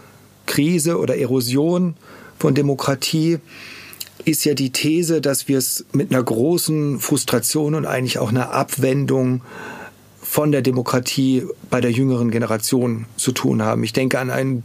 Krise 0.47 0.99
oder 0.99 1.19
Erosion 1.19 1.95
von 2.39 2.55
Demokratie 2.55 3.37
ist 4.25 4.47
ja 4.47 4.55
die 4.55 4.71
These, 4.71 5.21
dass 5.21 5.47
wir 5.47 5.59
es 5.59 5.85
mit 5.93 6.11
einer 6.11 6.23
großen 6.23 7.01
Frustration 7.01 7.75
und 7.75 7.85
eigentlich 7.85 8.19
auch 8.19 8.31
einer 8.31 8.53
Abwendung 8.53 9.43
von 10.23 10.53
der 10.53 10.63
Demokratie 10.63 11.45
bei 11.69 11.83
der 11.83 11.91
jüngeren 11.91 12.31
Generation 12.31 13.05
zu 13.19 13.31
tun 13.31 13.61
haben. 13.61 13.85
Ich 13.85 13.93
denke 13.93 14.19
an 14.19 14.31
ein 14.31 14.63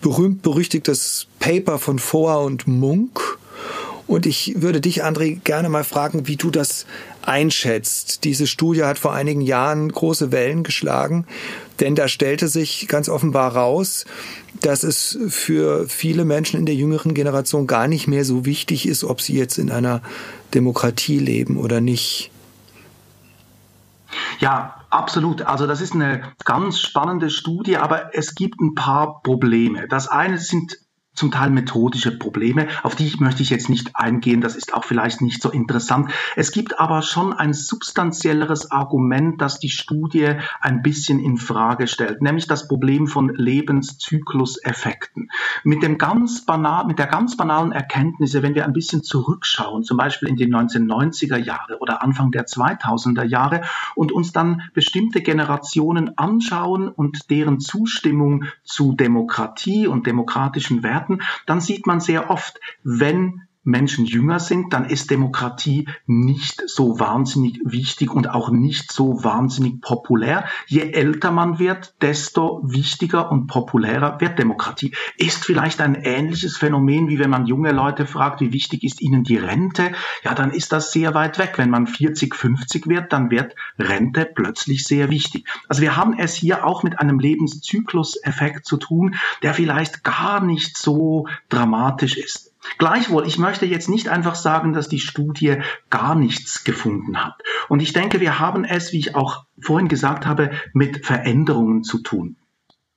berühmt-berüchtigtes 0.00 1.28
Paper 1.38 1.78
von 1.78 2.00
Foer 2.00 2.40
und 2.40 2.66
Munk. 2.66 3.20
Und 4.06 4.24
ich 4.26 4.62
würde 4.62 4.80
dich, 4.80 5.04
André, 5.04 5.40
gerne 5.42 5.68
mal 5.68 5.84
fragen, 5.84 6.28
wie 6.28 6.36
du 6.36 6.50
das 6.50 6.86
einschätzt. 7.22 8.24
Diese 8.24 8.46
Studie 8.46 8.84
hat 8.84 8.98
vor 8.98 9.12
einigen 9.12 9.40
Jahren 9.40 9.90
große 9.90 10.30
Wellen 10.30 10.62
geschlagen, 10.62 11.26
denn 11.80 11.96
da 11.96 12.06
stellte 12.06 12.46
sich 12.48 12.86
ganz 12.88 13.08
offenbar 13.08 13.56
raus, 13.56 14.04
dass 14.60 14.84
es 14.84 15.18
für 15.28 15.88
viele 15.88 16.24
Menschen 16.24 16.58
in 16.60 16.66
der 16.66 16.76
jüngeren 16.76 17.14
Generation 17.14 17.66
gar 17.66 17.88
nicht 17.88 18.06
mehr 18.06 18.24
so 18.24 18.44
wichtig 18.44 18.86
ist, 18.86 19.04
ob 19.04 19.20
sie 19.20 19.36
jetzt 19.36 19.58
in 19.58 19.70
einer 19.70 20.02
Demokratie 20.54 21.18
leben 21.18 21.56
oder 21.56 21.80
nicht. 21.80 22.30
Ja, 24.38 24.76
absolut. 24.90 25.42
Also 25.42 25.66
das 25.66 25.80
ist 25.80 25.94
eine 25.94 26.22
ganz 26.44 26.78
spannende 26.78 27.30
Studie, 27.30 27.76
aber 27.76 28.14
es 28.14 28.34
gibt 28.34 28.60
ein 28.60 28.74
paar 28.74 29.20
Probleme. 29.22 29.88
Das 29.88 30.08
eine 30.08 30.38
sind 30.38 30.78
zum 31.16 31.30
Teil 31.30 31.50
methodische 31.50 32.16
Probleme, 32.16 32.68
auf 32.82 32.94
die 32.94 33.06
möchte 33.18 33.42
ich 33.42 33.50
jetzt 33.50 33.68
nicht 33.68 33.96
eingehen, 33.96 34.40
das 34.40 34.56
ist 34.56 34.74
auch 34.74 34.84
vielleicht 34.84 35.20
nicht 35.20 35.40
so 35.40 35.50
interessant. 35.50 36.10
Es 36.36 36.52
gibt 36.52 36.78
aber 36.78 37.02
schon 37.02 37.32
ein 37.32 37.54
substanzielleres 37.54 38.70
Argument, 38.70 39.40
das 39.40 39.58
die 39.58 39.70
Studie 39.70 40.34
ein 40.60 40.82
bisschen 40.82 41.18
in 41.18 41.36
Frage 41.38 41.86
stellt, 41.86 42.20
nämlich 42.20 42.46
das 42.46 42.68
Problem 42.68 43.06
von 43.06 43.30
Lebenszykluseffekten. 43.34 45.30
Mit 45.64 45.82
dem 45.82 45.98
ganz 45.98 46.44
banal, 46.44 46.86
mit 46.86 46.98
der 46.98 47.06
ganz 47.06 47.36
banalen 47.36 47.72
Erkenntnisse, 47.72 48.42
wenn 48.42 48.54
wir 48.54 48.64
ein 48.64 48.72
bisschen 48.72 49.02
zurückschauen, 49.02 49.84
zum 49.84 49.96
Beispiel 49.96 50.28
in 50.28 50.36
die 50.36 50.46
1990er 50.46 51.38
Jahre 51.38 51.78
oder 51.80 52.02
Anfang 52.02 52.30
der 52.30 52.46
2000er 52.46 53.24
Jahre 53.24 53.62
und 53.94 54.12
uns 54.12 54.32
dann 54.32 54.62
bestimmte 54.74 55.22
Generationen 55.22 56.18
anschauen 56.18 56.88
und 56.88 57.30
deren 57.30 57.60
Zustimmung 57.60 58.44
zu 58.64 58.92
Demokratie 58.92 59.86
und 59.86 60.06
demokratischen 60.06 60.82
Werten 60.82 61.05
Staaten, 61.06 61.20
dann 61.46 61.60
sieht 61.60 61.86
man 61.86 62.00
sehr 62.00 62.30
oft, 62.30 62.60
wenn 62.82 63.42
Menschen 63.66 64.06
jünger 64.06 64.38
sind, 64.38 64.72
dann 64.72 64.84
ist 64.88 65.10
Demokratie 65.10 65.88
nicht 66.06 66.62
so 66.66 67.00
wahnsinnig 67.00 67.60
wichtig 67.64 68.12
und 68.12 68.30
auch 68.30 68.50
nicht 68.50 68.92
so 68.92 69.24
wahnsinnig 69.24 69.80
populär. 69.80 70.44
Je 70.66 70.92
älter 70.92 71.32
man 71.32 71.58
wird, 71.58 71.94
desto 72.00 72.62
wichtiger 72.64 73.30
und 73.30 73.48
populärer 73.48 74.20
wird 74.20 74.38
Demokratie. 74.38 74.94
Ist 75.18 75.44
vielleicht 75.44 75.80
ein 75.80 75.96
ähnliches 75.96 76.56
Phänomen, 76.56 77.08
wie 77.08 77.18
wenn 77.18 77.30
man 77.30 77.46
junge 77.46 77.72
Leute 77.72 78.06
fragt, 78.06 78.40
wie 78.40 78.52
wichtig 78.52 78.84
ist 78.84 79.02
ihnen 79.02 79.24
die 79.24 79.36
Rente? 79.36 79.92
Ja, 80.22 80.34
dann 80.34 80.52
ist 80.52 80.72
das 80.72 80.92
sehr 80.92 81.14
weit 81.14 81.38
weg. 81.38 81.54
Wenn 81.56 81.70
man 81.70 81.88
40, 81.88 82.34
50 82.34 82.86
wird, 82.86 83.12
dann 83.12 83.30
wird 83.30 83.56
Rente 83.78 84.30
plötzlich 84.32 84.84
sehr 84.84 85.10
wichtig. 85.10 85.46
Also 85.68 85.82
wir 85.82 85.96
haben 85.96 86.16
es 86.18 86.34
hier 86.34 86.64
auch 86.64 86.84
mit 86.84 87.00
einem 87.00 87.18
Lebenszykluseffekt 87.18 88.64
zu 88.64 88.76
tun, 88.76 89.16
der 89.42 89.54
vielleicht 89.54 90.04
gar 90.04 90.40
nicht 90.40 90.78
so 90.78 91.26
dramatisch 91.48 92.16
ist. 92.16 92.52
Gleichwohl, 92.78 93.26
ich 93.26 93.38
möchte 93.38 93.66
jetzt 93.66 93.88
nicht 93.88 94.08
einfach 94.08 94.34
sagen, 94.34 94.72
dass 94.72 94.88
die 94.88 94.98
Studie 94.98 95.58
gar 95.90 96.14
nichts 96.14 96.64
gefunden 96.64 97.24
hat. 97.24 97.34
Und 97.68 97.80
ich 97.80 97.92
denke, 97.92 98.20
wir 98.20 98.38
haben 98.38 98.64
es, 98.64 98.92
wie 98.92 98.98
ich 98.98 99.14
auch 99.14 99.44
vorhin 99.60 99.88
gesagt 99.88 100.26
habe, 100.26 100.50
mit 100.72 101.06
Veränderungen 101.06 101.82
zu 101.82 102.02
tun. 102.02 102.36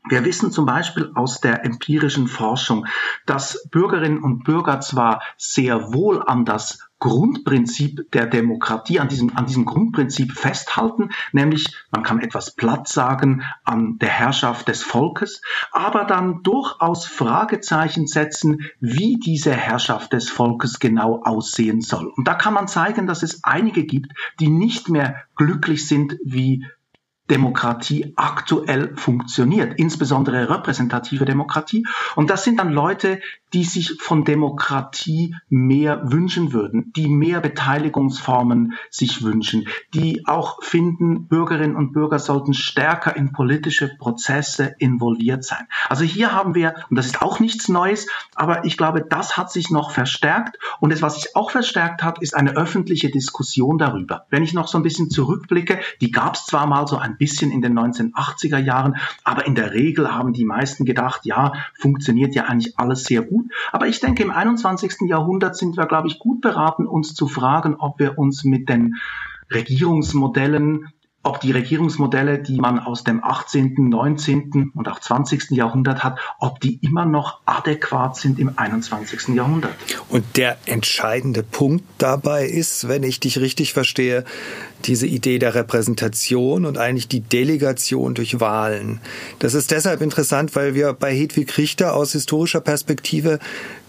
Wir 0.10 0.26
wissen 0.26 0.52
zum 0.52 0.66
Beispiel 0.66 1.12
aus 1.14 1.40
der 1.40 1.66
empirischen 1.66 2.28
Forschung, 2.28 2.88
dass 3.26 3.68
Bürgerinnen 3.70 4.24
und 4.24 4.44
Bürger 4.44 4.80
zwar 4.82 5.22
sehr 5.38 5.94
wohl 5.94 6.24
an 6.24 6.46
das 6.46 6.89
Grundprinzip 7.00 8.12
der 8.12 8.26
Demokratie, 8.28 9.00
an 9.00 9.08
diesem, 9.08 9.36
an 9.36 9.46
diesem 9.46 9.66
Grundprinzip 9.66 10.34
festhalten, 10.34 11.10
nämlich 11.32 11.66
man 11.92 12.04
kann 12.04 12.20
etwas 12.20 12.56
platt 12.56 12.88
sagen 12.88 13.44
an 13.64 13.98
der 14.00 14.10
Herrschaft 14.10 14.68
des 14.68 14.84
Volkes, 14.84 15.42
aber 15.72 16.04
dann 16.04 16.44
durchaus 16.44 17.06
Fragezeichen 17.06 18.08
setzen, 18.08 18.70
wie 18.82 19.18
diese 19.18 19.54
Herrschaft 19.54 20.12
des 20.14 20.30
Volkes 20.30 20.80
genau 20.80 21.22
aussehen 21.24 21.82
soll. 21.82 22.12
Und 22.16 22.28
da 22.28 22.34
kann 22.34 22.54
man 22.54 22.68
zeigen, 22.68 23.08
dass 23.08 23.24
es 23.24 23.44
einige 23.44 23.86
gibt, 23.86 24.12
die 24.40 24.50
nicht 24.50 24.90
mehr 24.90 25.24
glücklich 25.36 25.88
sind, 25.88 26.18
wie 26.24 26.66
Demokratie 27.30 28.14
aktuell 28.16 28.96
funktioniert, 28.96 29.78
insbesondere 29.78 30.50
repräsentative 30.50 31.26
Demokratie. 31.26 31.86
Und 32.16 32.30
das 32.30 32.44
sind 32.44 32.60
dann 32.60 32.72
Leute, 32.72 33.22
die 33.54 33.64
sich 33.64 33.98
von 34.00 34.24
Demokratie 34.24 35.36
mehr 35.50 36.12
wünschen 36.12 36.54
würden, 36.54 36.92
die 36.96 37.08
mehr 37.08 37.42
Beteiligungsformen 37.42 38.74
sich 38.90 39.24
wünschen, 39.24 39.68
die 39.94 40.28
auch 40.28 40.64
finden, 40.64 41.28
Bürgerinnen 41.28 41.76
und 41.76 41.94
Bürger 41.94 42.20
sollten 42.20 42.54
stärker 42.54 43.16
in 43.16 43.32
politische 43.32 43.90
Prozesse 43.98 44.76
involviert 44.80 45.44
sein. 45.44 45.68
Also 45.88 46.04
hier 46.04 46.32
haben 46.32 46.56
wir, 46.56 46.76
und 46.90 46.96
das 46.96 47.08
ist 47.08 47.22
auch 47.22 47.40
nichts 47.40 47.68
Neues, 47.70 48.08
aber 48.36 48.66
ich 48.66 48.78
glaube, 48.78 49.06
das 49.08 49.38
hat 49.38 49.52
sich 49.52 49.70
noch 49.70 49.92
verstärkt. 49.92 50.58
Und 50.80 50.92
das, 50.92 51.02
was 51.02 51.16
sich 51.16 51.36
auch 51.36 51.52
verstärkt 51.52 52.04
hat, 52.04 52.22
ist 52.22 52.36
eine 52.36 52.56
öffentliche 52.56 53.10
Diskussion 53.10 53.78
darüber. 53.78 54.26
Wenn 54.30 54.44
ich 54.44 54.54
noch 54.54 54.68
so 54.68 54.78
ein 54.78 54.84
bisschen 54.84 55.10
zurückblicke, 55.10 55.80
die 56.02 56.12
gab 56.12 56.36
es 56.36 56.46
zwar 56.46 56.68
mal 56.68 56.88
so 56.88 56.98
ein 56.98 57.18
bisschen 57.18 57.52
in 57.52 57.62
den 57.62 57.78
1980er 57.78 58.58
Jahren, 58.58 58.98
aber 59.24 59.46
in 59.46 59.56
der 59.56 59.74
Regel 59.74 60.14
haben 60.14 60.34
die 60.34 60.46
meisten 60.46 60.86
gedacht, 60.86 61.26
ja, 61.26 61.54
funktioniert 61.74 62.36
ja 62.36 62.46
eigentlich 62.46 62.78
alles 62.78 63.04
sehr 63.04 63.22
gut 63.22 63.39
gut. 63.44 63.52
Aber 63.72 63.88
ich 63.88 64.00
denke, 64.00 64.24
im 64.24 64.32
21. 64.32 65.08
Jahrhundert 65.08 65.56
sind 65.56 65.78
wir, 65.78 65.86
glaube 65.86 66.08
ich, 66.08 66.20
gut 66.20 66.42
beraten, 66.42 66.88
uns 66.88 67.14
zu 67.14 67.28
fragen, 67.28 67.76
ob 67.76 68.00
wir 68.00 68.18
uns 68.18 68.44
mit 68.44 68.70
den 68.70 68.96
Regierungsmodellen 69.54 70.88
ob 71.22 71.42
die 71.42 71.52
Regierungsmodelle, 71.52 72.40
die 72.40 72.60
man 72.60 72.80
aus 72.80 73.04
dem 73.04 73.24
18., 73.24 73.76
19. 73.78 74.72
und 74.74 74.88
auch 74.88 75.00
20. 75.00 75.52
Jahrhundert 75.52 76.04
hat, 76.04 76.18
ob 76.40 76.62
die 76.62 76.80
immer 76.82 77.06
noch 77.06 77.42
adäquat 77.46 78.16
sind 78.16 78.40
im 78.40 78.54
21. 78.56 79.36
Jahrhundert. 79.36 79.76
Und 80.08 80.24
der 80.38 80.58
entscheidende 80.66 81.44
Punkt 81.44 81.84
dabei 81.98 82.46
ist, 82.46 82.88
wenn 82.88 83.04
ich 83.04 83.20
dich 83.20 83.40
richtig 83.40 83.74
verstehe, 83.74 84.24
diese 84.86 85.08
Idee 85.08 85.40
der 85.40 85.56
Repräsentation 85.56 86.66
und 86.66 86.78
eigentlich 86.78 87.10
die 87.10 87.20
Delegation 87.20 88.14
durch 88.14 88.40
Wahlen. 88.40 89.02
Das 89.40 89.54
ist 89.54 89.72
deshalb 89.72 90.02
interessant, 90.02 90.56
weil 90.56 90.74
wir 90.74 90.94
bei 90.94 91.14
Hedwig 91.14 91.58
Richter 91.58 91.96
aus 91.96 92.14
historischer 92.14 92.62
Perspektive 92.62 93.40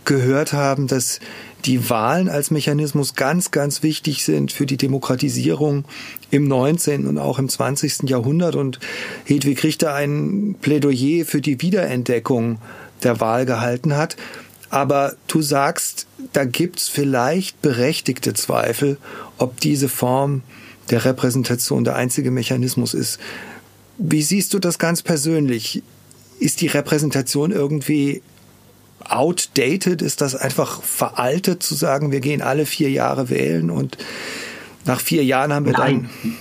gehört 0.04 0.52
haben, 0.52 0.86
dass 0.86 1.20
die 1.64 1.90
Wahlen 1.90 2.28
als 2.28 2.50
Mechanismus 2.50 3.14
ganz, 3.14 3.50
ganz 3.50 3.82
wichtig 3.82 4.24
sind 4.24 4.52
für 4.52 4.66
die 4.66 4.76
Demokratisierung 4.76 5.84
im 6.30 6.48
19. 6.48 7.06
und 7.06 7.18
auch 7.18 7.38
im 7.38 7.48
20. 7.48 8.08
Jahrhundert 8.08 8.56
und 8.56 8.80
Hedwig 9.24 9.62
Richter 9.62 9.94
ein 9.94 10.56
Plädoyer 10.60 11.24
für 11.24 11.40
die 11.40 11.60
Wiederentdeckung 11.60 12.58
der 13.02 13.20
Wahl 13.20 13.46
gehalten 13.46 13.96
hat. 13.96 14.16
Aber 14.70 15.16
du 15.26 15.42
sagst, 15.42 16.06
da 16.32 16.44
gibt's 16.44 16.88
vielleicht 16.88 17.60
berechtigte 17.60 18.34
Zweifel, 18.34 18.98
ob 19.36 19.60
diese 19.60 19.88
Form 19.88 20.42
der 20.90 21.04
Repräsentation 21.04 21.84
der 21.84 21.96
einzige 21.96 22.30
Mechanismus 22.30 22.94
ist. 22.94 23.18
Wie 23.98 24.22
siehst 24.22 24.54
du 24.54 24.58
das 24.58 24.78
ganz 24.78 25.02
persönlich? 25.02 25.82
Ist 26.38 26.60
die 26.62 26.68
Repräsentation 26.68 27.50
irgendwie 27.50 28.22
outdated? 29.08 30.02
Ist 30.02 30.20
das 30.20 30.34
einfach 30.34 30.82
veraltet 30.82 31.62
zu 31.62 31.74
sagen, 31.74 32.12
wir 32.12 32.20
gehen 32.20 32.42
alle 32.42 32.66
vier 32.66 32.90
Jahre 32.90 33.30
wählen 33.30 33.70
und 33.70 33.98
nach 34.84 35.00
vier 35.00 35.24
Jahren 35.24 35.52
haben 35.52 35.66
wir 35.66 35.72
Nein. 35.72 36.08
dann. 36.22 36.36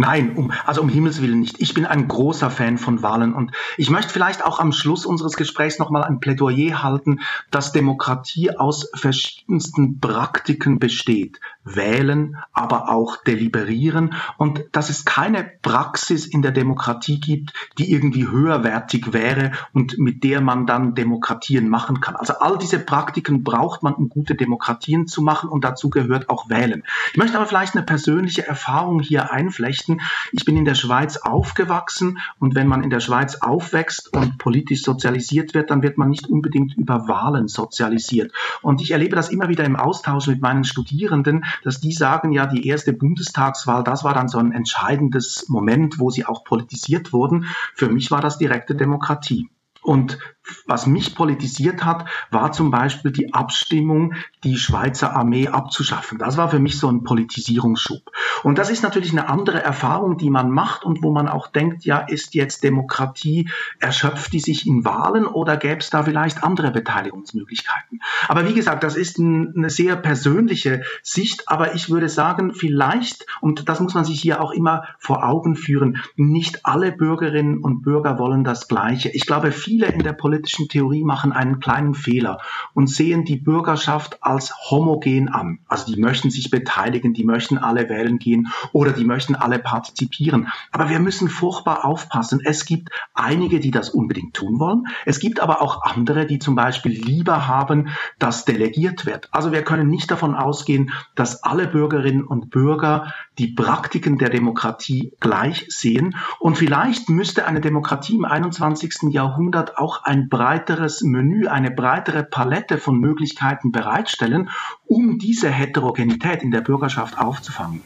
Nein, 0.00 0.34
um, 0.34 0.50
also 0.64 0.80
um 0.80 0.88
Himmels 0.88 1.20
Willen 1.20 1.40
nicht. 1.40 1.60
Ich 1.60 1.74
bin 1.74 1.84
ein 1.84 2.08
großer 2.08 2.50
Fan 2.50 2.78
von 2.78 3.02
Wahlen 3.02 3.34
und 3.34 3.52
ich 3.76 3.90
möchte 3.90 4.10
vielleicht 4.10 4.42
auch 4.42 4.58
am 4.58 4.72
Schluss 4.72 5.04
unseres 5.04 5.36
Gesprächs 5.36 5.78
nochmal 5.78 6.04
ein 6.04 6.20
Plädoyer 6.20 6.82
halten, 6.82 7.20
dass 7.50 7.72
Demokratie 7.72 8.56
aus 8.56 8.88
verschiedensten 8.94 10.00
Praktiken 10.00 10.78
besteht. 10.78 11.38
Wählen, 11.76 12.36
aber 12.52 12.88
auch 12.88 13.16
deliberieren 13.22 14.14
und 14.38 14.64
dass 14.72 14.90
es 14.90 15.04
keine 15.04 15.50
Praxis 15.62 16.26
in 16.26 16.42
der 16.42 16.52
Demokratie 16.52 17.20
gibt, 17.20 17.52
die 17.78 17.92
irgendwie 17.92 18.28
höherwertig 18.28 19.12
wäre 19.12 19.52
und 19.72 19.98
mit 19.98 20.24
der 20.24 20.40
man 20.40 20.66
dann 20.66 20.94
Demokratien 20.94 21.68
machen 21.68 22.00
kann. 22.00 22.16
Also 22.16 22.34
all 22.40 22.58
diese 22.58 22.78
Praktiken 22.78 23.44
braucht 23.44 23.82
man, 23.82 23.94
um 23.94 24.08
gute 24.08 24.34
Demokratien 24.34 25.06
zu 25.06 25.22
machen 25.22 25.48
und 25.48 25.64
dazu 25.64 25.90
gehört 25.90 26.28
auch 26.28 26.48
Wählen. 26.48 26.84
Ich 27.12 27.18
möchte 27.18 27.36
aber 27.36 27.46
vielleicht 27.46 27.74
eine 27.74 27.84
persönliche 27.84 28.46
Erfahrung 28.46 29.00
hier 29.00 29.32
einflechten. 29.32 30.00
Ich 30.32 30.44
bin 30.44 30.56
in 30.56 30.64
der 30.64 30.74
Schweiz 30.74 31.16
aufgewachsen 31.16 32.18
und 32.38 32.54
wenn 32.54 32.66
man 32.66 32.82
in 32.82 32.90
der 32.90 33.00
Schweiz 33.00 33.36
aufwächst 33.36 34.14
und 34.14 34.38
politisch 34.38 34.82
sozialisiert 34.82 35.54
wird, 35.54 35.70
dann 35.70 35.82
wird 35.82 35.98
man 35.98 36.08
nicht 36.08 36.26
unbedingt 36.26 36.76
über 36.76 37.08
Wahlen 37.08 37.48
sozialisiert. 37.48 38.32
Und 38.62 38.80
ich 38.80 38.90
erlebe 38.90 39.16
das 39.16 39.30
immer 39.30 39.48
wieder 39.48 39.64
im 39.64 39.76
Austausch 39.76 40.26
mit 40.26 40.40
meinen 40.40 40.64
Studierenden, 40.64 41.44
dass 41.62 41.80
die 41.80 41.92
sagen, 41.92 42.32
ja, 42.32 42.46
die 42.46 42.66
erste 42.66 42.92
Bundestagswahl, 42.92 43.84
das 43.84 44.04
war 44.04 44.14
dann 44.14 44.28
so 44.28 44.38
ein 44.38 44.52
entscheidendes 44.52 45.48
Moment, 45.48 45.98
wo 45.98 46.10
sie 46.10 46.24
auch 46.26 46.44
politisiert 46.44 47.12
wurden. 47.12 47.46
Für 47.74 47.88
mich 47.88 48.10
war 48.10 48.20
das 48.20 48.38
direkte 48.38 48.74
Demokratie. 48.74 49.48
Und 49.82 50.18
was 50.66 50.86
mich 50.86 51.14
politisiert 51.14 51.84
hat, 51.84 52.06
war 52.30 52.52
zum 52.52 52.70
Beispiel 52.70 53.10
die 53.10 53.32
Abstimmung, 53.34 54.14
die 54.44 54.56
Schweizer 54.56 55.14
Armee 55.14 55.48
abzuschaffen. 55.48 56.18
Das 56.18 56.36
war 56.36 56.48
für 56.48 56.58
mich 56.58 56.78
so 56.78 56.88
ein 56.88 57.04
Politisierungsschub. 57.04 58.10
Und 58.42 58.58
das 58.58 58.70
ist 58.70 58.82
natürlich 58.82 59.12
eine 59.12 59.28
andere 59.28 59.62
Erfahrung, 59.62 60.16
die 60.16 60.30
man 60.30 60.50
macht 60.50 60.84
und 60.84 61.02
wo 61.02 61.10
man 61.10 61.28
auch 61.28 61.48
denkt, 61.48 61.84
ja, 61.84 61.98
ist 61.98 62.34
jetzt 62.34 62.64
Demokratie, 62.64 63.48
erschöpft 63.78 64.32
die 64.32 64.40
sich 64.40 64.66
in 64.66 64.84
Wahlen 64.84 65.26
oder 65.26 65.56
gäbe 65.56 65.78
es 65.78 65.90
da 65.90 66.02
vielleicht 66.02 66.42
andere 66.42 66.70
Beteiligungsmöglichkeiten? 66.70 68.00
Aber 68.28 68.48
wie 68.48 68.54
gesagt, 68.54 68.82
das 68.84 68.96
ist 68.96 69.18
eine 69.18 69.70
sehr 69.70 69.96
persönliche 69.96 70.82
Sicht, 71.02 71.48
aber 71.48 71.74
ich 71.74 71.90
würde 71.90 72.08
sagen, 72.08 72.54
vielleicht, 72.54 73.26
und 73.40 73.68
das 73.68 73.80
muss 73.80 73.94
man 73.94 74.04
sich 74.04 74.20
hier 74.20 74.42
auch 74.42 74.52
immer 74.52 74.84
vor 74.98 75.24
Augen 75.24 75.56
führen, 75.56 76.02
nicht 76.16 76.66
alle 76.66 76.92
Bürgerinnen 76.92 77.58
und 77.58 77.82
Bürger 77.82 78.18
wollen 78.18 78.44
das 78.44 78.68
Gleiche. 78.68 79.10
Ich 79.10 79.26
glaube, 79.26 79.52
viele 79.52 79.86
in 79.86 80.02
der 80.02 80.12
Politik 80.12 80.39
politischen 80.40 80.68
Theorie 80.68 81.04
machen 81.04 81.32
einen 81.32 81.60
kleinen 81.60 81.94
Fehler 81.94 82.38
und 82.72 82.88
sehen 82.88 83.26
die 83.26 83.36
Bürgerschaft 83.36 84.22
als 84.22 84.54
homogen 84.70 85.28
an. 85.28 85.58
Also 85.68 85.92
die 85.92 86.00
möchten 86.00 86.30
sich 86.30 86.50
beteiligen, 86.50 87.12
die 87.12 87.24
möchten 87.24 87.58
alle 87.58 87.90
wählen 87.90 88.18
gehen 88.18 88.48
oder 88.72 88.92
die 88.92 89.04
möchten 89.04 89.34
alle 89.34 89.58
partizipieren. 89.58 90.48
Aber 90.72 90.88
wir 90.88 90.98
müssen 90.98 91.28
furchtbar 91.28 91.84
aufpassen. 91.84 92.40
Es 92.42 92.64
gibt 92.64 92.88
einige, 93.12 93.60
die 93.60 93.70
das 93.70 93.90
unbedingt 93.90 94.32
tun 94.32 94.58
wollen. 94.58 94.86
Es 95.04 95.20
gibt 95.20 95.40
aber 95.40 95.60
auch 95.60 95.82
andere, 95.82 96.24
die 96.24 96.38
zum 96.38 96.54
Beispiel 96.54 96.92
lieber 96.92 97.46
haben, 97.46 97.88
dass 98.18 98.46
delegiert 98.46 99.04
wird. 99.04 99.28
Also 99.32 99.52
wir 99.52 99.62
können 99.62 99.88
nicht 99.88 100.10
davon 100.10 100.34
ausgehen, 100.34 100.90
dass 101.16 101.42
alle 101.42 101.66
Bürgerinnen 101.66 102.24
und 102.24 102.48
Bürger 102.48 103.12
die 103.40 103.48
Praktiken 103.48 104.18
der 104.18 104.28
Demokratie 104.28 105.12
gleich 105.18 105.64
sehen. 105.68 106.14
Und 106.38 106.58
vielleicht 106.58 107.08
müsste 107.08 107.46
eine 107.46 107.62
Demokratie 107.62 108.16
im 108.16 108.26
21. 108.26 109.10
Jahrhundert 109.12 109.78
auch 109.78 110.04
ein 110.04 110.28
breiteres 110.28 111.00
Menü, 111.00 111.46
eine 111.48 111.70
breitere 111.70 112.22
Palette 112.22 112.76
von 112.76 113.00
Möglichkeiten 113.00 113.72
bereitstellen, 113.72 114.50
um 114.86 115.18
diese 115.18 115.48
Heterogenität 115.48 116.42
in 116.42 116.50
der 116.50 116.60
Bürgerschaft 116.60 117.18
aufzufangen. 117.18 117.80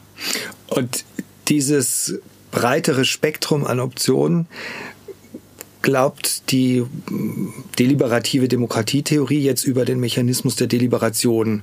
Und 0.71 1.05
dieses 1.47 2.19
breitere 2.51 3.05
Spektrum 3.05 3.65
an 3.65 3.79
Optionen 3.79 4.49
glaubt 5.83 6.51
die 6.51 6.85
deliberative 7.79 8.49
Demokratietheorie 8.49 9.45
jetzt 9.45 9.65
über 9.65 9.85
den 9.85 10.01
Mechanismus 10.01 10.57
der 10.57 10.67
Deliberation 10.67 11.63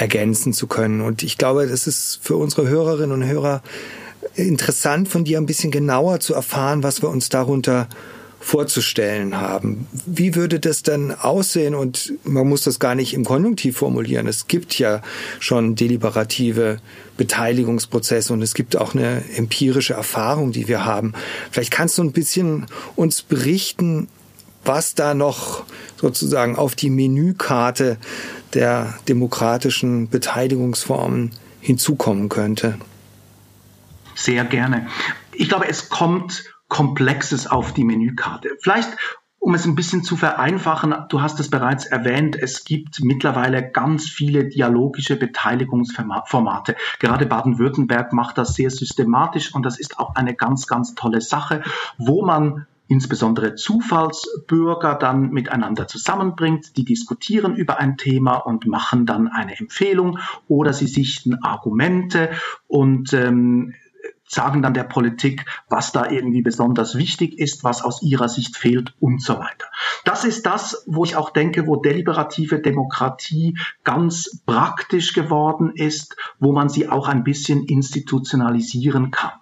ergänzen 0.00 0.54
zu 0.54 0.66
können. 0.66 1.02
Und 1.02 1.22
ich 1.22 1.36
glaube, 1.36 1.66
das 1.66 1.86
ist 1.86 2.20
für 2.22 2.36
unsere 2.36 2.66
Hörerinnen 2.66 3.12
und 3.12 3.28
Hörer 3.28 3.62
interessant, 4.34 5.08
von 5.08 5.24
dir 5.24 5.38
ein 5.38 5.46
bisschen 5.46 5.70
genauer 5.70 6.20
zu 6.20 6.32
erfahren, 6.32 6.82
was 6.82 7.02
wir 7.02 7.10
uns 7.10 7.28
darunter 7.28 7.86
vorzustellen 8.42 9.38
haben. 9.38 9.86
Wie 10.06 10.34
würde 10.34 10.58
das 10.58 10.82
dann 10.82 11.12
aussehen? 11.12 11.74
Und 11.74 12.14
man 12.24 12.48
muss 12.48 12.62
das 12.62 12.78
gar 12.78 12.94
nicht 12.94 13.12
im 13.12 13.26
Konjunktiv 13.26 13.76
formulieren. 13.76 14.26
Es 14.26 14.48
gibt 14.48 14.78
ja 14.78 15.02
schon 15.38 15.74
deliberative 15.74 16.78
Beteiligungsprozesse 17.18 18.32
und 18.32 18.40
es 18.40 18.54
gibt 18.54 18.78
auch 18.78 18.94
eine 18.94 19.22
empirische 19.36 19.92
Erfahrung, 19.92 20.52
die 20.52 20.66
wir 20.66 20.86
haben. 20.86 21.12
Vielleicht 21.50 21.72
kannst 21.72 21.98
du 21.98 22.02
ein 22.02 22.12
bisschen 22.12 22.64
uns 22.96 23.20
berichten, 23.20 24.08
was 24.64 24.94
da 24.94 25.12
noch 25.12 25.64
sozusagen 26.00 26.56
auf 26.56 26.74
die 26.74 26.90
Menükarte 26.90 27.98
der 28.54 28.94
demokratischen 29.08 30.08
Beteiligungsformen 30.08 31.32
hinzukommen 31.60 32.28
könnte. 32.28 32.78
Sehr 34.14 34.44
gerne. 34.44 34.86
Ich 35.32 35.48
glaube, 35.48 35.68
es 35.68 35.88
kommt 35.88 36.44
Komplexes 36.68 37.46
auf 37.46 37.72
die 37.72 37.84
Menükarte. 37.84 38.50
Vielleicht 38.60 38.96
um 39.42 39.54
es 39.54 39.64
ein 39.64 39.74
bisschen 39.74 40.04
zu 40.04 40.16
vereinfachen, 40.16 40.94
du 41.08 41.22
hast 41.22 41.40
es 41.40 41.48
bereits 41.48 41.86
erwähnt, 41.86 42.36
es 42.36 42.64
gibt 42.64 43.02
mittlerweile 43.02 43.68
ganz 43.70 44.06
viele 44.06 44.46
dialogische 44.46 45.16
Beteiligungsformate. 45.16 46.76
Gerade 46.98 47.24
Baden-Württemberg 47.24 48.12
macht 48.12 48.36
das 48.36 48.54
sehr 48.54 48.70
systematisch 48.70 49.54
und 49.54 49.64
das 49.64 49.80
ist 49.80 49.98
auch 49.98 50.14
eine 50.14 50.34
ganz, 50.34 50.66
ganz 50.66 50.94
tolle 50.94 51.22
Sache, 51.22 51.62
wo 51.96 52.22
man 52.22 52.66
insbesondere 52.90 53.54
Zufallsbürger 53.54 54.96
dann 54.96 55.30
miteinander 55.30 55.86
zusammenbringt, 55.86 56.76
die 56.76 56.84
diskutieren 56.84 57.54
über 57.54 57.78
ein 57.78 57.96
Thema 57.96 58.34
und 58.38 58.66
machen 58.66 59.06
dann 59.06 59.28
eine 59.28 59.56
Empfehlung 59.56 60.18
oder 60.48 60.72
sie 60.72 60.88
sichten 60.88 61.36
Argumente 61.42 62.30
und 62.66 63.12
ähm, 63.12 63.74
sagen 64.26 64.62
dann 64.62 64.74
der 64.74 64.84
Politik, 64.84 65.44
was 65.68 65.92
da 65.92 66.10
irgendwie 66.10 66.42
besonders 66.42 66.96
wichtig 66.96 67.38
ist, 67.38 67.62
was 67.62 67.82
aus 67.82 68.02
ihrer 68.02 68.28
Sicht 68.28 68.56
fehlt 68.56 68.92
und 68.98 69.22
so 69.22 69.38
weiter. 69.38 69.66
Das 70.04 70.24
ist 70.24 70.44
das, 70.46 70.84
wo 70.86 71.04
ich 71.04 71.14
auch 71.14 71.30
denke, 71.30 71.68
wo 71.68 71.76
deliberative 71.76 72.60
Demokratie 72.60 73.56
ganz 73.84 74.42
praktisch 74.46 75.12
geworden 75.12 75.72
ist, 75.74 76.16
wo 76.40 76.52
man 76.52 76.68
sie 76.68 76.88
auch 76.88 77.06
ein 77.06 77.22
bisschen 77.22 77.64
institutionalisieren 77.64 79.12
kann. 79.12 79.39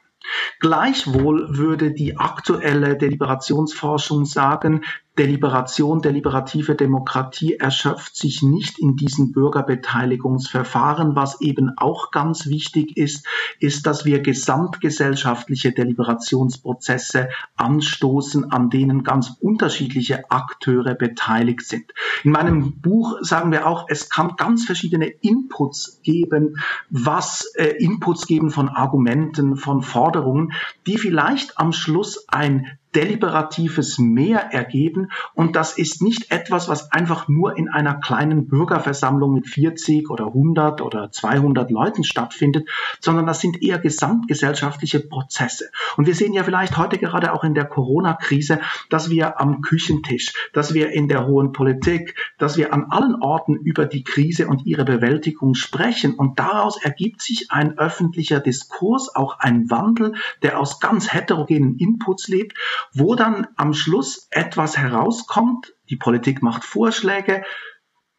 Gleichwohl 0.61 1.57
würde 1.57 1.93
die 1.93 2.17
aktuelle 2.17 2.97
Deliberationsforschung 2.97 4.25
sagen, 4.25 4.85
Deliberation, 5.19 6.01
deliberative 6.01 6.77
Demokratie 6.77 7.57
erschöpft 7.57 8.15
sich 8.15 8.43
nicht 8.43 8.79
in 8.79 8.95
diesen 8.95 9.33
Bürgerbeteiligungsverfahren. 9.33 11.17
Was 11.17 11.41
eben 11.41 11.73
auch 11.77 12.13
ganz 12.13 12.47
wichtig 12.47 12.97
ist, 12.97 13.27
ist, 13.59 13.87
dass 13.87 14.05
wir 14.05 14.21
gesamtgesellschaftliche 14.21 15.73
Deliberationsprozesse 15.73 17.31
anstoßen, 17.57 18.53
an 18.53 18.71
denen 18.71 19.03
ganz 19.03 19.33
unterschiedliche 19.41 20.31
Akteure 20.31 20.95
beteiligt 20.95 21.63
sind. 21.63 21.93
In 22.23 22.31
meinem 22.31 22.81
Buch 22.81 23.19
sagen 23.21 23.51
wir 23.51 23.67
auch, 23.67 23.87
es 23.89 24.09
kann 24.09 24.37
ganz 24.37 24.65
verschiedene 24.65 25.07
Inputs 25.07 26.01
geben, 26.05 26.59
was 26.91 27.45
äh, 27.57 27.75
Inputs 27.79 28.29
geben 28.29 28.51
von 28.51 28.69
Argumenten, 28.69 29.57
von 29.57 29.83
Forderungen, 29.83 30.53
die 30.87 30.97
vielleicht 30.97 31.59
am 31.59 31.73
Schluss 31.73 32.29
ein 32.29 32.79
deliberatives 32.99 33.99
Mehr 33.99 34.53
ergeben. 34.53 35.13
Und 35.33 35.55
das 35.55 35.79
ist 35.79 36.03
nicht 36.03 36.33
etwas, 36.33 36.69
was 36.69 36.91
einfach 36.91 37.29
nur 37.29 37.57
in 37.57 37.69
einer 37.69 37.95
kleinen 37.95 38.49
Bürgerversammlung 38.49 39.33
mit 39.33 39.47
40 39.47 40.11
oder 40.11 40.27
100 40.27 40.83
oder 40.83 41.13
200 41.13 41.71
Leuten 41.71 42.03
stattfindet, 42.03 42.69
sondern 42.99 43.27
das 43.27 43.41
sind 43.41 43.63
eher 43.63 43.79
gesamtgesellschaftliche 43.79 44.99
Prozesse. 44.99 45.71
Und 45.97 46.09
wir 46.09 46.15
sehen 46.17 46.33
ja 46.33 46.43
vielleicht 46.43 46.77
heute 46.77 46.99
gerade 46.99 47.33
auch 47.35 47.45
in 47.45 47.55
der 47.55 47.67
Corona-Krise, 47.67 48.59
dass 48.91 49.11
wir 49.11 49.41
am 49.41 49.61
Küchentisch, 49.61 50.33
dass 50.53 50.75
wir 50.75 50.91
in 50.91 51.07
der 51.07 51.29
hohen 51.29 51.53
Politik, 51.53 52.17
dass 52.37 52.57
wir 52.57 52.75
an 52.75 52.87
allen 52.91 53.23
Orten 53.23 53.55
über 53.55 53.87
die 53.87 54.03
Krise 54.03 54.49
und 54.49 54.67
ihre 54.67 54.85
Bewältigung 54.85 55.55
sprechen. 55.55 56.15
Und 56.15 56.41
daraus 56.41 56.83
ergibt 56.83 57.23
sich 57.23 57.53
ein 57.53 57.79
öffentlicher 57.79 58.41
Diskurs, 58.41 59.15
auch 59.15 59.39
ein 59.39 59.71
Wandel, 59.71 60.15
der 60.43 60.59
aus 60.59 60.81
ganz 60.81 61.13
heterogenen 61.13 61.77
Inputs 61.79 62.27
lebt 62.27 62.59
wo 62.93 63.15
dann 63.15 63.47
am 63.57 63.75
Schluss 63.75 64.29
etwas 64.31 64.77
herauskommt, 64.77 65.75
die 65.91 65.97
Politik 65.97 66.43
macht 66.43 66.65
Vorschläge, 66.65 67.43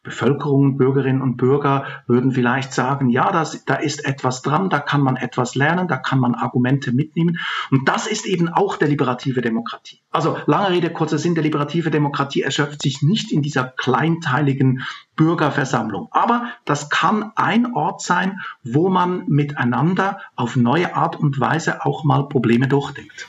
Bevölkerung, 0.02 0.78
Bürgerinnen 0.78 1.20
und 1.20 1.36
Bürger 1.36 1.84
würden 2.06 2.32
vielleicht 2.32 2.72
sagen, 2.72 3.10
ja, 3.10 3.30
das, 3.32 3.66
da 3.66 3.74
ist 3.74 4.06
etwas 4.06 4.40
dran, 4.40 4.70
da 4.70 4.78
kann 4.78 5.02
man 5.02 5.16
etwas 5.16 5.54
lernen, 5.54 5.88
da 5.88 5.98
kann 5.98 6.18
man 6.18 6.34
Argumente 6.34 6.92
mitnehmen. 6.92 7.38
Und 7.70 7.86
das 7.86 8.06
ist 8.06 8.24
eben 8.24 8.48
auch 8.48 8.76
deliberative 8.76 9.42
Demokratie. 9.42 10.00
Also 10.10 10.38
lange 10.46 10.70
Rede, 10.70 10.90
kurzer 10.90 11.18
Sinn, 11.18 11.34
deliberative 11.34 11.90
Demokratie 11.90 12.40
erschöpft 12.40 12.80
sich 12.80 13.02
nicht 13.02 13.30
in 13.30 13.42
dieser 13.42 13.64
kleinteiligen 13.64 14.84
Bürgerversammlung. 15.16 16.08
Aber 16.12 16.46
das 16.64 16.88
kann 16.88 17.32
ein 17.36 17.74
Ort 17.74 18.00
sein, 18.00 18.40
wo 18.62 18.88
man 18.88 19.24
miteinander 19.26 20.20
auf 20.34 20.56
neue 20.56 20.94
Art 20.96 21.16
und 21.16 21.38
Weise 21.40 21.84
auch 21.84 22.04
mal 22.04 22.26
Probleme 22.26 22.68
durchdenkt. 22.68 23.28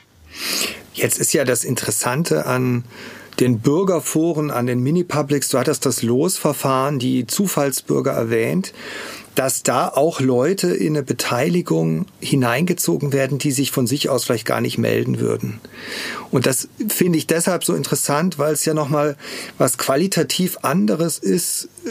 Jetzt 0.94 1.18
ist 1.18 1.32
ja 1.32 1.44
das 1.44 1.64
Interessante 1.64 2.46
an 2.46 2.84
den 3.40 3.60
Bürgerforen, 3.60 4.50
an 4.50 4.66
den 4.66 4.80
Mini-Publics, 4.80 5.48
du 5.48 5.58
hattest 5.58 5.86
das 5.86 6.02
Losverfahren, 6.02 6.98
die 6.98 7.26
Zufallsbürger 7.26 8.12
erwähnt 8.12 8.72
dass 9.34 9.62
da 9.62 9.88
auch 9.88 10.20
Leute 10.20 10.68
in 10.68 10.94
eine 10.94 11.02
Beteiligung 11.02 12.06
hineingezogen 12.20 13.12
werden, 13.12 13.38
die 13.38 13.50
sich 13.50 13.70
von 13.70 13.86
sich 13.86 14.10
aus 14.10 14.24
vielleicht 14.24 14.46
gar 14.46 14.60
nicht 14.60 14.78
melden 14.78 15.20
würden. 15.20 15.60
Und 16.30 16.46
das 16.46 16.68
finde 16.88 17.18
ich 17.18 17.26
deshalb 17.26 17.64
so 17.64 17.74
interessant, 17.74 18.38
weil 18.38 18.52
es 18.52 18.64
ja 18.64 18.74
nochmal 18.74 19.16
was 19.58 19.78
qualitativ 19.78 20.58
anderes 20.62 21.18
ist, 21.18 21.68
äh, 21.84 21.88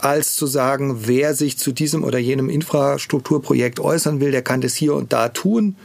als 0.00 0.36
zu 0.36 0.46
sagen, 0.46 1.06
wer 1.06 1.34
sich 1.34 1.58
zu 1.58 1.72
diesem 1.72 2.04
oder 2.04 2.18
jenem 2.18 2.50
Infrastrukturprojekt 2.50 3.80
äußern 3.80 4.20
will, 4.20 4.30
der 4.30 4.42
kann 4.42 4.60
das 4.60 4.74
hier 4.74 4.94
und 4.94 5.12
da 5.12 5.30
tun. 5.30 5.76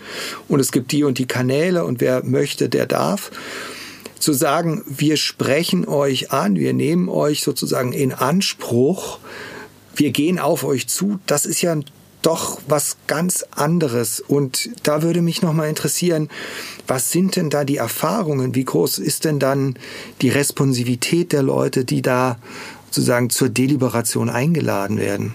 Und 0.48 0.60
es 0.60 0.72
gibt 0.72 0.92
die 0.92 1.04
und 1.04 1.18
die 1.18 1.28
Kanäle 1.28 1.86
und 1.86 2.02
wer 2.02 2.24
möchte, 2.26 2.68
der 2.68 2.86
darf 2.86 3.32
zu 4.20 4.34
sagen, 4.34 4.84
wir 4.86 5.16
sprechen 5.16 5.88
euch 5.88 6.32
an, 6.32 6.56
wir 6.56 6.74
nehmen 6.74 7.08
euch 7.08 7.42
sozusagen 7.42 7.94
in 7.94 8.12
Anspruch, 8.12 9.20
wir 10.00 10.12
gehen 10.12 10.40
auf 10.40 10.64
euch 10.64 10.88
zu, 10.88 11.20
das 11.26 11.46
ist 11.46 11.62
ja 11.62 11.76
doch 12.22 12.62
was 12.68 12.98
ganz 13.08 13.46
anderes. 13.52 14.20
Und 14.20 14.70
da 14.84 15.02
würde 15.02 15.22
mich 15.22 15.42
nochmal 15.42 15.70
interessieren, 15.70 16.30
was 16.88 17.12
sind 17.12 17.36
denn 17.36 17.50
da 17.50 17.64
die 17.64 17.78
Erfahrungen? 17.78 18.56
Wie 18.56 18.66
groß 18.66 19.00
ist 19.00 19.26
denn 19.26 19.40
dann 19.40 19.76
die 20.22 20.30
Responsivität 20.30 21.32
der 21.32 21.44
Leute, 21.44 21.86
die 21.86 22.02
da 22.02 22.38
sozusagen 22.86 23.30
zur 23.30 23.50
Deliberation 23.50 24.30
eingeladen 24.30 24.98
werden? 24.98 25.34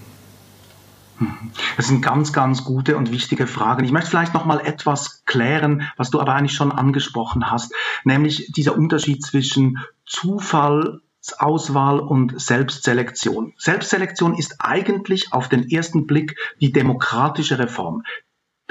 Das 1.76 1.86
sind 1.86 2.02
ganz, 2.02 2.32
ganz 2.32 2.64
gute 2.64 2.96
und 2.96 3.12
wichtige 3.12 3.46
Fragen. 3.46 3.84
Ich 3.84 3.92
möchte 3.92 4.10
vielleicht 4.10 4.34
noch 4.34 4.46
mal 4.46 4.60
etwas 4.60 5.24
klären, 5.26 5.82
was 5.96 6.10
du 6.10 6.20
aber 6.20 6.34
eigentlich 6.34 6.56
schon 6.56 6.72
angesprochen 6.72 7.50
hast, 7.50 7.72
nämlich 8.02 8.52
dieser 8.52 8.76
Unterschied 8.76 9.24
zwischen 9.24 9.78
Zufall 10.04 11.00
Auswahl 11.32 12.00
und 12.00 12.40
Selbstselektion. 12.40 13.54
Selbstselektion 13.56 14.34
ist 14.34 14.56
eigentlich 14.58 15.32
auf 15.32 15.48
den 15.48 15.68
ersten 15.70 16.06
Blick 16.06 16.36
die 16.60 16.72
demokratische 16.72 17.58
Reform 17.58 18.02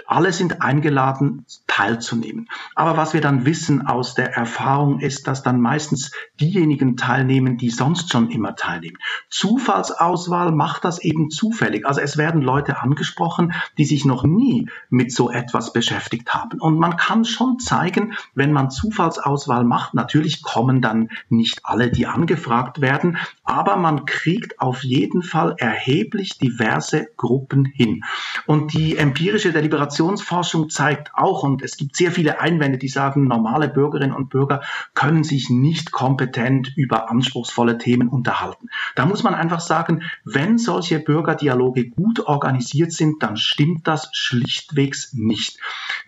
alle 0.07 0.33
sind 0.33 0.61
eingeladen, 0.61 1.45
teilzunehmen. 1.67 2.49
Aber 2.75 2.97
was 2.97 3.13
wir 3.13 3.21
dann 3.21 3.45
wissen 3.45 3.85
aus 3.87 4.13
der 4.13 4.33
Erfahrung 4.33 4.99
ist, 4.99 5.27
dass 5.27 5.43
dann 5.43 5.61
meistens 5.61 6.11
diejenigen 6.39 6.97
teilnehmen, 6.97 7.57
die 7.57 7.69
sonst 7.69 8.11
schon 8.11 8.29
immer 8.29 8.55
teilnehmen. 8.55 8.97
Zufallsauswahl 9.29 10.51
macht 10.51 10.85
das 10.85 10.99
eben 10.99 11.29
zufällig. 11.29 11.85
Also 11.85 12.01
es 12.01 12.17
werden 12.17 12.41
Leute 12.41 12.81
angesprochen, 12.81 13.53
die 13.77 13.85
sich 13.85 14.05
noch 14.05 14.23
nie 14.23 14.69
mit 14.89 15.11
so 15.11 15.31
etwas 15.31 15.73
beschäftigt 15.73 16.33
haben. 16.33 16.59
Und 16.59 16.77
man 16.77 16.97
kann 16.97 17.25
schon 17.25 17.59
zeigen, 17.59 18.13
wenn 18.35 18.51
man 18.51 18.69
Zufallsauswahl 18.69 19.63
macht, 19.63 19.93
natürlich 19.93 20.43
kommen 20.43 20.81
dann 20.81 21.09
nicht 21.29 21.61
alle, 21.63 21.89
die 21.89 22.07
angefragt 22.07 22.81
werden, 22.81 23.17
aber 23.43 23.77
man 23.77 24.05
kriegt 24.05 24.59
auf 24.59 24.83
jeden 24.83 25.23
Fall 25.23 25.55
erheblich 25.57 26.37
diverse 26.37 27.07
Gruppen 27.17 27.65
hin. 27.65 28.03
Und 28.45 28.73
die 28.73 28.97
empirische 28.97 29.51
Deliberation 29.51 29.92
Migrationsforschung 29.93 30.69
zeigt 30.69 31.11
auch, 31.13 31.43
und 31.43 31.61
es 31.61 31.77
gibt 31.77 31.95
sehr 31.95 32.11
viele 32.11 32.41
Einwände, 32.41 32.79
die 32.79 32.87
sagen, 32.87 33.25
normale 33.25 33.67
Bürgerinnen 33.67 34.15
und 34.15 34.29
Bürger 34.29 34.61
können 34.95 35.23
sich 35.23 35.51
nicht 35.51 35.91
kompetent 35.91 36.73
über 36.75 37.11
anspruchsvolle 37.11 37.77
Themen 37.77 38.07
unterhalten. 38.07 38.69
Da 38.95 39.05
muss 39.05 39.21
man 39.21 39.35
einfach 39.35 39.59
sagen, 39.59 40.01
wenn 40.25 40.57
solche 40.57 40.99
Bürgerdialoge 40.99 41.89
gut 41.89 42.21
organisiert 42.21 42.91
sind, 42.91 43.21
dann 43.21 43.37
stimmt 43.37 43.87
das 43.87 44.09
schlichtwegs 44.13 45.13
nicht. 45.13 45.59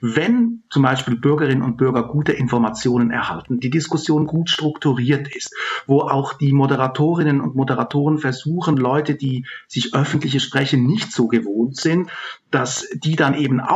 Wenn 0.01 0.63
zum 0.71 0.81
Beispiel 0.81 1.15
Bürgerinnen 1.15 1.61
und 1.61 1.77
Bürger 1.77 2.07
gute 2.07 2.31
Informationen 2.31 3.11
erhalten, 3.11 3.59
die 3.59 3.69
Diskussion 3.69 4.25
gut 4.25 4.49
strukturiert 4.49 5.33
ist, 5.33 5.53
wo 5.85 6.01
auch 6.01 6.33
die 6.33 6.53
Moderatorinnen 6.53 7.39
und 7.39 7.55
Moderatoren 7.55 8.17
versuchen, 8.17 8.77
Leute, 8.77 9.13
die 9.15 9.45
sich 9.67 9.93
öffentliche 9.93 10.39
Sprechen 10.39 10.87
nicht 10.87 11.11
so 11.11 11.27
gewohnt 11.27 11.77
sind, 11.77 12.09
dass 12.55 12.87
die 12.93 13.15
dann 13.15 13.33
eben 13.33 13.59
auch 13.59 13.74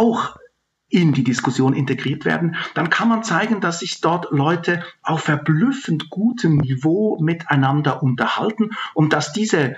in 0.90 1.14
die 1.14 1.24
Diskussion 1.24 1.74
integriert 1.74 2.26
werden, 2.26 2.56
dann 2.74 2.90
kann 2.90 3.10
man 3.10 3.24
zeigen, 3.24 3.62
dass 3.62 3.80
sich 3.80 4.02
dort 4.02 4.32
Leute 4.32 4.84
auf 5.04 5.22
verblüffend 5.22 6.10
gutem 6.10 6.58
Niveau 6.58 7.18
miteinander 7.22 8.02
unterhalten 8.02 8.72
und 8.96 9.14
dass 9.14 9.32
diese 9.32 9.76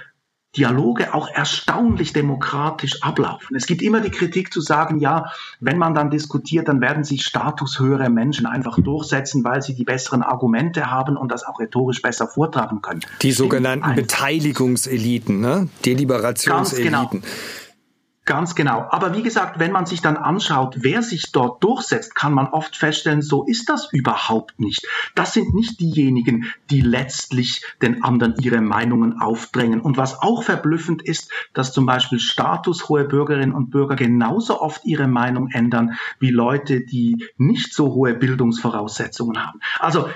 Dialoge 0.57 1.13
auch 1.13 1.29
erstaunlich 1.29 2.12
demokratisch 2.12 3.01
ablaufen. 3.03 3.55
Es 3.55 3.67
gibt 3.67 3.81
immer 3.81 4.01
die 4.01 4.10
Kritik 4.10 4.51
zu 4.51 4.60
sagen, 4.60 4.99
ja, 4.99 5.31
wenn 5.62 5.77
man 5.77 5.93
dann 5.93 6.10
diskutiert, 6.10 6.67
dann 6.67 6.81
werden 6.81 7.05
sich 7.05 7.23
statushöhere 7.23 8.10
Menschen 8.10 8.45
einfach 8.45 8.77
durchsetzen, 8.77 9.45
weil 9.45 9.62
sie 9.62 9.75
die 9.75 9.86
besseren 9.86 10.23
Argumente 10.23 10.91
haben 10.91 11.15
und 11.15 11.31
das 11.31 11.45
auch 11.45 11.60
rhetorisch 11.60 12.01
besser 12.01 12.27
vortragen 12.27 12.81
können. 12.81 12.99
Die 13.21 13.31
sogenannten 13.31 13.95
Beteiligungseliten, 13.95 15.39
ne? 15.39 15.69
Deliberationseliten. 15.86 17.21
Genau. 17.21 17.31
Ganz 18.25 18.53
genau. 18.53 18.86
Aber 18.91 19.15
wie 19.15 19.23
gesagt, 19.23 19.57
wenn 19.57 19.71
man 19.71 19.88
sich 19.88 20.01
dann 20.01 20.15
anschaut, 20.15 20.75
wer 20.81 21.01
sich 21.01 21.31
dort 21.31 21.63
durchsetzt, 21.63 22.13
kann 22.13 22.34
man 22.34 22.47
oft 22.47 22.77
feststellen, 22.77 23.23
so 23.23 23.43
ist 23.45 23.67
das 23.67 23.91
überhaupt 23.91 24.60
nicht. 24.60 24.86
Das 25.15 25.34
sind 25.34 25.55
nicht 25.55 25.79
diejenigen, 25.79 26.45
die 26.69 26.81
letztlich 26.81 27.65
den 27.81 28.03
anderen 28.03 28.36
ihre 28.39 28.62
Meinungen 28.62 29.19
aufdrängen. 29.19 29.81
Und 29.81 29.97
was 29.97 30.21
auch 30.21 30.43
verblüffend 30.43 31.01
ist, 31.01 31.31
dass 31.53 31.73
zum 31.73 31.88
Beispiel 31.88 32.19
statushohe 32.19 33.05
Bürgerinnen 33.05 33.53
und 33.53 33.71
Bürger 33.71 33.95
genauso 33.95 34.62
oft 34.62 34.86
ihre 34.86 35.07
Meinung 35.07 35.49
ändern 35.49 35.97
wie 36.19 36.29
Leute, 36.29 36.81
die 36.81 37.25
nicht 37.38 37.73
so 37.73 37.95
hohe 37.95 38.13
Bildungsvoraussetzungen 38.13 39.43
haben. 39.43 39.60
Also 39.79 40.10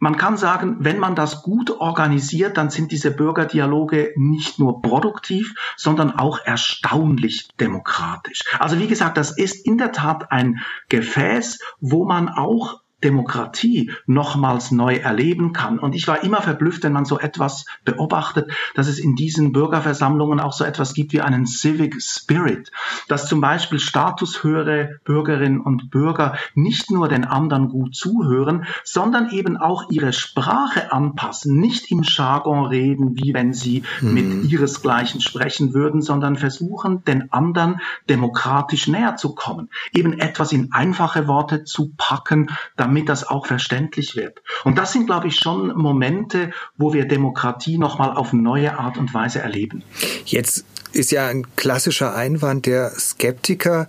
man 0.00 0.16
kann 0.16 0.36
sagen, 0.36 0.76
wenn 0.80 0.98
man 0.98 1.14
das 1.14 1.42
gut 1.42 1.70
organisiert, 1.70 2.56
dann 2.56 2.70
sind 2.70 2.90
diese 2.90 3.10
Bürgerdialoge 3.10 4.14
nicht 4.16 4.58
nur 4.58 4.82
produktiv, 4.82 5.54
sondern 5.76 6.10
auch 6.18 6.40
erstaunlich 6.42 7.48
demokratisch. 7.60 8.42
Also 8.58 8.78
wie 8.78 8.88
gesagt, 8.88 9.18
das 9.18 9.36
ist 9.36 9.66
in 9.66 9.76
der 9.76 9.92
Tat 9.92 10.32
ein 10.32 10.60
Gefäß, 10.88 11.60
wo 11.80 12.06
man 12.06 12.30
auch 12.30 12.80
Demokratie 13.02 13.90
nochmals 14.06 14.70
neu 14.70 14.96
erleben 14.96 15.52
kann. 15.52 15.78
Und 15.78 15.94
ich 15.94 16.06
war 16.06 16.22
immer 16.22 16.42
verblüfft, 16.42 16.82
wenn 16.84 16.92
man 16.92 17.04
so 17.04 17.18
etwas 17.18 17.64
beobachtet, 17.84 18.50
dass 18.74 18.88
es 18.88 18.98
in 18.98 19.16
diesen 19.16 19.52
Bürgerversammlungen 19.52 20.40
auch 20.40 20.52
so 20.52 20.64
etwas 20.64 20.94
gibt 20.94 21.12
wie 21.12 21.20
einen 21.20 21.46
Civic 21.46 22.02
Spirit, 22.02 22.70
dass 23.08 23.26
zum 23.26 23.40
Beispiel 23.40 23.78
statushöhere 23.78 25.00
Bürgerinnen 25.04 25.60
und 25.60 25.90
Bürger 25.90 26.36
nicht 26.54 26.90
nur 26.90 27.08
den 27.08 27.24
anderen 27.24 27.68
gut 27.68 27.94
zuhören, 27.94 28.66
sondern 28.84 29.30
eben 29.30 29.56
auch 29.56 29.90
ihre 29.90 30.12
Sprache 30.12 30.92
anpassen, 30.92 31.58
nicht 31.58 31.90
im 31.90 32.02
Jargon 32.02 32.66
reden, 32.66 33.16
wie 33.16 33.32
wenn 33.34 33.52
sie 33.52 33.82
mhm. 34.00 34.14
mit 34.14 34.50
ihresgleichen 34.50 35.20
sprechen 35.20 35.72
würden, 35.72 36.02
sondern 36.02 36.36
versuchen, 36.36 37.02
den 37.04 37.32
anderen 37.32 37.80
demokratisch 38.08 38.88
näher 38.88 39.16
zu 39.16 39.34
kommen, 39.34 39.70
eben 39.92 40.18
etwas 40.18 40.52
in 40.52 40.72
einfache 40.72 41.26
Worte 41.26 41.64
zu 41.64 41.92
packen, 41.96 42.50
damit 42.76 42.89
das 43.08 43.26
auch 43.26 43.46
verständlich 43.46 44.16
wird. 44.16 44.42
Und 44.64 44.78
das 44.78 44.92
sind, 44.92 45.06
glaube 45.06 45.28
ich, 45.28 45.36
schon 45.36 45.76
Momente, 45.76 46.50
wo 46.76 46.92
wir 46.92 47.06
Demokratie 47.06 47.78
nochmal 47.78 48.12
auf 48.12 48.32
neue 48.32 48.78
Art 48.78 48.98
und 48.98 49.14
Weise 49.14 49.40
erleben. 49.40 49.82
Jetzt 50.26 50.64
ist 50.92 51.12
ja 51.12 51.28
ein 51.28 51.46
klassischer 51.56 52.14
Einwand 52.14 52.66
der 52.66 52.90
Skeptiker, 52.90 53.88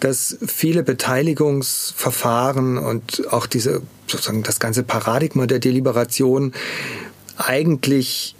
dass 0.00 0.36
viele 0.46 0.82
Beteiligungsverfahren 0.82 2.78
und 2.78 3.32
auch 3.32 3.46
diese 3.46 3.82
sozusagen 4.06 4.42
das 4.42 4.58
ganze 4.58 4.82
Paradigma 4.82 5.46
der 5.46 5.60
Deliberation 5.60 6.52
eigentlich 7.36 8.34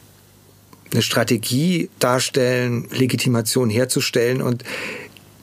eine 0.93 1.03
Strategie 1.03 1.89
darstellen, 2.01 2.89
Legitimation 2.91 3.71
herzustellen 3.71 4.43
und 4.43 4.65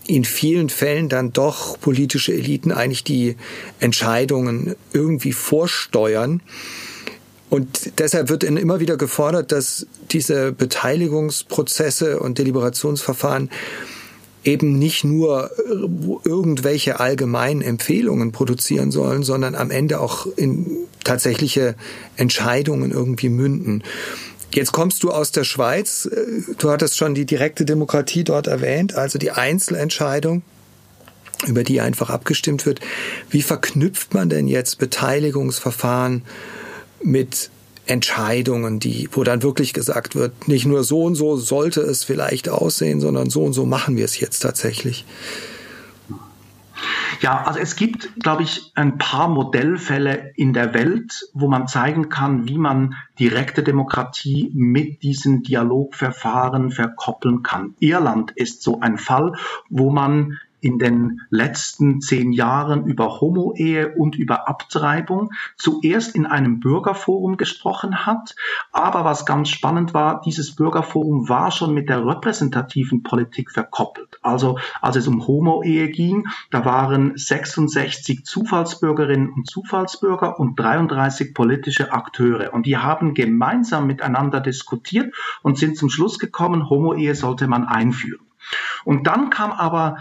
in 0.08 0.24
vielen 0.24 0.70
Fällen 0.70 1.10
dann 1.10 1.34
doch 1.34 1.80
politische 1.80 2.34
Eliten 2.34 2.72
eigentlich 2.72 3.04
die 3.04 3.36
Entscheidungen 3.80 4.76
irgendwie 4.94 5.34
vorsteuern. 5.34 6.42
Und 7.50 8.00
deshalb 8.00 8.30
wird 8.30 8.44
immer 8.44 8.80
wieder 8.80 8.98
gefordert, 8.98 9.52
dass 9.52 9.88
diese 10.12 10.52
Beteiligungsprozesse 10.52 12.20
und 12.20 12.38
Deliberationsverfahren 12.40 13.50
eben 14.44 14.80
nicht 14.80 15.04
nur 15.04 15.52
äh, 15.52 16.28
irgendwelche 16.28 17.00
allgemeinen 17.00 17.62
Empfehlungen 17.62 18.32
produzieren 18.32 18.92
sollen, 18.92 19.24
sondern 19.24 19.56
am 19.56 19.72
Ende 19.72 20.00
auch 20.00 20.26
in 20.36 20.66
tatsächliche 21.04 21.76
Entscheidungen 22.16 22.92
irgendwie 22.92 23.30
münden. 23.30 23.84
Jetzt 24.54 24.72
kommst 24.72 25.04
du 25.04 25.12
aus 25.12 25.32
der 25.32 25.44
Schweiz. 25.44 26.10
Du 26.58 26.70
hattest 26.70 26.98
schon 26.98 27.14
die 27.14 27.26
direkte 27.26 27.66
Demokratie 27.66 28.24
dort 28.24 28.48
erwähnt, 28.48 28.96
also 28.96 29.20
die 29.20 29.32
Einzelentscheidung, 29.32 30.42
über 31.46 31.64
die 31.64 31.82
einfach 31.82 32.10
abgestimmt 32.10 32.66
wird. 32.66 32.80
Wie 33.30 33.42
verknüpft 33.42 34.14
man 34.14 34.30
denn 34.30 34.48
jetzt 34.48 34.80
Beteiligungsverfahren 34.80 36.24
mit 37.04 37.52
Entscheidungen, 37.86 38.80
die, 38.80 39.10
wo 39.12 39.24
dann 39.24 39.44
wirklich 39.44 39.74
gesagt 39.74 40.16
wird, 40.16 40.48
nicht 40.48 40.66
nur 40.66 40.84
so 40.84 41.04
und 41.04 41.16
so 41.16 41.38
sollte 41.38 41.82
es 41.82 42.04
vielleicht 42.04 42.50
aussehen, 42.50 43.00
sondern 43.00 43.30
so 43.30 43.44
und 43.44 43.54
so 43.54 43.66
machen 43.66 43.96
wir 43.96 44.06
es 44.06 44.20
jetzt 44.20 44.40
tatsächlich? 44.40 45.06
Ja, 47.22 47.44
also 47.44 47.60
es 47.60 47.76
gibt, 47.76 48.20
glaube 48.20 48.44
ich, 48.44 48.72
ein 48.76 48.98
paar 48.98 49.28
Modellfälle 49.28 50.32
in 50.36 50.54
der 50.54 50.74
Welt, 50.74 51.28
wo 51.34 51.48
man 51.48 51.68
zeigen 51.68 52.10
kann, 52.10 52.48
wie 52.48 52.58
man 52.58 52.96
direkte 53.20 53.64
Demokratie 53.64 54.52
mit 54.54 55.02
diesen 55.02 55.42
Dialogverfahren 55.42 56.72
verkoppeln 56.72 57.42
kann. 57.44 57.76
Irland 57.80 58.32
ist 58.32 58.62
so 58.62 58.80
ein 58.82 58.98
Fall, 58.98 59.34
wo 59.70 59.90
man 59.90 60.38
in 60.60 60.80
den 60.80 61.22
letzten 61.30 62.02
zehn 62.02 62.32
Jahren 62.32 62.86
über 62.86 63.22
Homo-Ehe 63.22 63.94
und 63.96 64.16
über 64.16 64.48
Abtreibung 64.48 65.32
zuerst 65.56 66.16
in 66.16 66.26
einem 66.26 66.60
Bürgerforum 66.60 67.38
gesprochen 67.38 68.06
hat. 68.06 68.36
Aber 68.72 69.06
was 69.06 69.26
ganz 69.26 69.50
spannend 69.50 69.94
war, 69.94 70.22
dieses 70.22 70.56
Bürgerforum 70.56 71.30
war 71.30 71.52
schon 71.52 71.74
mit 71.74 71.90
der 71.90 72.06
repräsentativen 72.06 73.04
Politik 73.04 73.52
verkoppelt. 73.52 74.20
Also 74.22 74.58
als 74.82 74.96
es 74.96 75.08
um 75.08 75.28
Homo-Ehe 75.28 75.90
ging, 75.90 76.28
da 76.50 76.66
waren 76.66 77.16
66 77.16 78.26
Zufallsbürgerinnen 78.26 79.30
und 79.30 79.48
Zufallsbürger 79.48 80.40
und 80.40 80.60
33 80.60 81.34
politische 81.34 81.94
Akteure. 81.94 82.54
Und 82.54 82.66
die 82.66 82.78
haben 82.78 83.14
gemeinsam 83.14 83.86
miteinander 83.86 84.40
diskutiert 84.40 85.14
und 85.44 85.58
sind 85.58 85.78
zum 85.78 85.90
Schluss 85.90 86.18
gekommen, 86.18 86.70
Homo-Ehe 86.70 87.16
sollte 87.16 87.48
man 87.48 87.66
einführen. 87.66 88.26
Und 88.86 89.08
dann 89.08 89.30
kam 89.30 89.52
aber 89.52 89.98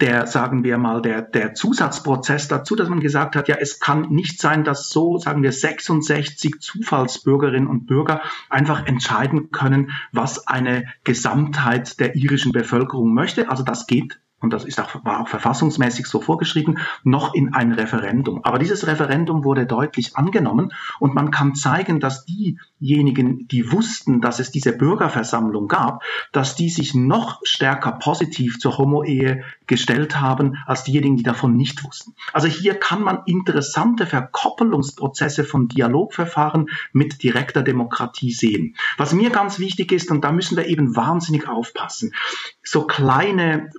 der, 0.00 0.26
sagen 0.26 0.64
wir 0.64 0.78
mal, 0.78 1.02
der, 1.02 1.22
der 1.22 1.54
Zusatzprozess 1.54 2.48
dazu, 2.48 2.76
dass 2.76 2.88
man 2.88 3.00
gesagt 3.00 3.36
hat, 3.36 3.48
ja, 3.48 3.56
es 3.58 3.80
kann 3.80 4.08
nicht 4.10 4.40
sein, 4.40 4.64
dass 4.64 4.90
so, 4.90 5.18
sagen 5.18 5.42
wir, 5.42 5.52
66 5.52 6.60
Zufallsbürgerinnen 6.60 7.68
und 7.68 7.86
Bürger 7.86 8.22
einfach 8.48 8.86
entscheiden 8.86 9.50
können, 9.50 9.90
was 10.12 10.46
eine 10.46 10.84
Gesamtheit 11.04 11.98
der 11.98 12.14
irischen 12.14 12.52
Bevölkerung 12.52 13.12
möchte. 13.12 13.48
Also 13.48 13.64
das 13.64 13.86
geht 13.86 14.20
und 14.40 14.52
das 14.52 14.64
ist 14.64 14.80
auch, 14.80 15.04
war 15.04 15.20
auch 15.20 15.28
verfassungsmäßig 15.28 16.06
so 16.06 16.20
vorgeschrieben, 16.20 16.78
noch 17.02 17.34
in 17.34 17.54
ein 17.54 17.72
Referendum. 17.72 18.44
Aber 18.44 18.58
dieses 18.58 18.86
Referendum 18.86 19.44
wurde 19.44 19.66
deutlich 19.66 20.16
angenommen 20.16 20.72
und 21.00 21.14
man 21.14 21.30
kann 21.30 21.56
zeigen, 21.56 21.98
dass 21.98 22.24
diejenigen, 22.24 23.48
die 23.48 23.72
wussten, 23.72 24.20
dass 24.20 24.38
es 24.38 24.52
diese 24.52 24.72
Bürgerversammlung 24.72 25.66
gab, 25.66 26.04
dass 26.32 26.54
die 26.54 26.68
sich 26.68 26.94
noch 26.94 27.40
stärker 27.42 27.92
positiv 27.92 28.60
zur 28.60 28.78
Homo-Ehe 28.78 29.42
gestellt 29.66 30.20
haben, 30.20 30.56
als 30.66 30.84
diejenigen, 30.84 31.16
die 31.16 31.24
davon 31.24 31.56
nicht 31.56 31.84
wussten. 31.84 32.14
Also 32.32 32.46
hier 32.46 32.74
kann 32.74 33.02
man 33.02 33.22
interessante 33.26 34.06
Verkoppelungsprozesse 34.06 35.44
von 35.44 35.66
Dialogverfahren 35.68 36.68
mit 36.92 37.22
direkter 37.24 37.62
Demokratie 37.62 38.32
sehen. 38.32 38.76
Was 38.96 39.12
mir 39.12 39.30
ganz 39.30 39.58
wichtig 39.58 39.90
ist, 39.90 40.10
und 40.10 40.22
da 40.22 40.30
müssen 40.30 40.56
wir 40.56 40.66
eben 40.66 40.94
wahnsinnig 40.94 41.48
aufpassen, 41.48 42.12
so 42.62 42.86
kleine 42.86 43.70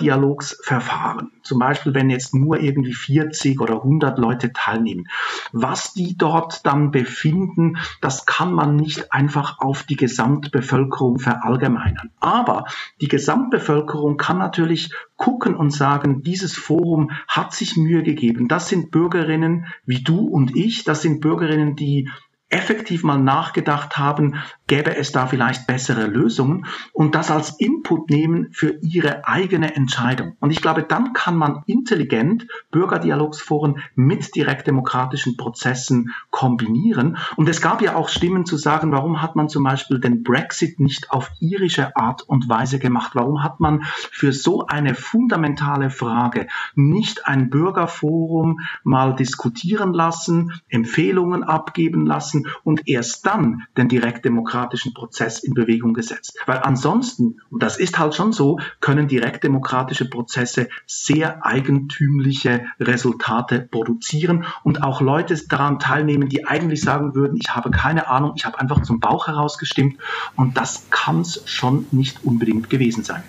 Bürgerdialogsverfahren, 0.00 1.30
zum 1.42 1.58
Beispiel 1.58 1.94
wenn 1.94 2.10
jetzt 2.10 2.34
nur 2.34 2.60
irgendwie 2.60 2.94
40 2.94 3.60
oder 3.60 3.76
100 3.76 4.18
Leute 4.18 4.52
teilnehmen, 4.52 5.06
was 5.52 5.92
die 5.92 6.16
dort 6.16 6.66
dann 6.66 6.90
befinden, 6.90 7.76
das 8.00 8.26
kann 8.26 8.52
man 8.52 8.76
nicht 8.76 9.12
einfach 9.12 9.60
auf 9.60 9.82
die 9.84 9.96
Gesamtbevölkerung 9.96 11.18
verallgemeinern. 11.18 12.10
Aber 12.18 12.64
die 13.00 13.08
Gesamtbevölkerung 13.08 14.16
kann 14.16 14.38
natürlich 14.38 14.92
gucken 15.16 15.54
und 15.54 15.70
sagen, 15.70 16.22
dieses 16.22 16.56
Forum 16.56 17.10
hat 17.28 17.52
sich 17.52 17.76
Mühe 17.76 18.02
gegeben. 18.02 18.48
Das 18.48 18.68
sind 18.68 18.90
Bürgerinnen 18.90 19.66
wie 19.84 20.02
du 20.02 20.20
und 20.26 20.56
ich, 20.56 20.84
das 20.84 21.02
sind 21.02 21.20
Bürgerinnen, 21.20 21.76
die 21.76 22.08
effektiv 22.50 23.04
mal 23.04 23.18
nachgedacht 23.18 23.96
haben, 23.96 24.34
gäbe 24.70 24.96
es 24.96 25.10
da 25.10 25.26
vielleicht 25.26 25.66
bessere 25.66 26.06
Lösungen 26.06 26.64
und 26.92 27.16
das 27.16 27.32
als 27.32 27.58
Input 27.58 28.08
nehmen 28.08 28.52
für 28.52 28.78
ihre 28.82 29.26
eigene 29.26 29.74
Entscheidung. 29.74 30.36
Und 30.38 30.52
ich 30.52 30.62
glaube, 30.62 30.84
dann 30.84 31.12
kann 31.12 31.36
man 31.36 31.64
intelligent 31.66 32.46
Bürgerdialogsforen 32.70 33.80
mit 33.96 34.36
direktdemokratischen 34.36 35.36
Prozessen 35.36 36.14
kombinieren. 36.30 37.18
Und 37.34 37.48
es 37.48 37.60
gab 37.60 37.82
ja 37.82 37.96
auch 37.96 38.08
Stimmen 38.08 38.46
zu 38.46 38.56
sagen, 38.56 38.92
warum 38.92 39.20
hat 39.20 39.34
man 39.34 39.48
zum 39.48 39.64
Beispiel 39.64 39.98
den 39.98 40.22
Brexit 40.22 40.78
nicht 40.78 41.10
auf 41.10 41.32
irische 41.40 41.96
Art 41.96 42.22
und 42.22 42.48
Weise 42.48 42.78
gemacht? 42.78 43.10
Warum 43.14 43.42
hat 43.42 43.58
man 43.58 43.82
für 44.12 44.32
so 44.32 44.68
eine 44.68 44.94
fundamentale 44.94 45.90
Frage 45.90 46.46
nicht 46.76 47.26
ein 47.26 47.50
Bürgerforum 47.50 48.60
mal 48.84 49.16
diskutieren 49.16 49.92
lassen, 49.92 50.52
Empfehlungen 50.68 51.42
abgeben 51.42 52.06
lassen? 52.06 52.46
und 52.62 52.86
erst 52.86 53.26
dann 53.26 53.66
den 53.76 53.88
direktdemokratischen 53.88 54.59
Prozess 54.94 55.38
in 55.40 55.54
Bewegung 55.54 55.94
gesetzt. 55.94 56.36
Weil 56.46 56.58
ansonsten, 56.58 57.40
und 57.50 57.62
das 57.62 57.78
ist 57.78 57.98
halt 57.98 58.14
schon 58.14 58.32
so, 58.32 58.58
können 58.80 59.08
direktdemokratische 59.08 60.08
Prozesse 60.08 60.68
sehr 60.86 61.44
eigentümliche 61.44 62.64
Resultate 62.78 63.60
produzieren 63.70 64.44
und 64.62 64.82
auch 64.82 65.00
Leute 65.00 65.36
daran 65.48 65.78
teilnehmen, 65.78 66.28
die 66.28 66.46
eigentlich 66.46 66.80
sagen 66.80 67.14
würden, 67.14 67.38
ich 67.40 67.54
habe 67.54 67.70
keine 67.70 68.08
Ahnung, 68.08 68.32
ich 68.36 68.44
habe 68.44 68.58
einfach 68.58 68.82
zum 68.82 69.00
Bauch 69.00 69.26
herausgestimmt 69.26 69.96
und 70.36 70.56
das 70.56 70.84
kann 70.90 71.20
es 71.20 71.42
schon 71.46 71.86
nicht 71.90 72.24
unbedingt 72.24 72.70
gewesen 72.70 73.04
sein. 73.04 73.22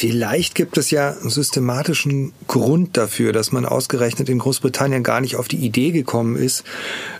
Vielleicht 0.00 0.54
gibt 0.54 0.78
es 0.78 0.90
ja 0.90 1.10
einen 1.10 1.28
systematischen 1.28 2.32
Grund 2.46 2.96
dafür, 2.96 3.34
dass 3.34 3.52
man 3.52 3.66
ausgerechnet 3.66 4.30
in 4.30 4.38
Großbritannien 4.38 5.02
gar 5.02 5.20
nicht 5.20 5.36
auf 5.36 5.46
die 5.46 5.58
Idee 5.58 5.90
gekommen 5.90 6.36
ist, 6.36 6.64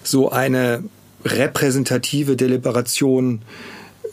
so 0.02 0.30
eine 0.30 0.82
repräsentative 1.24 2.36
Deliberation 2.36 3.42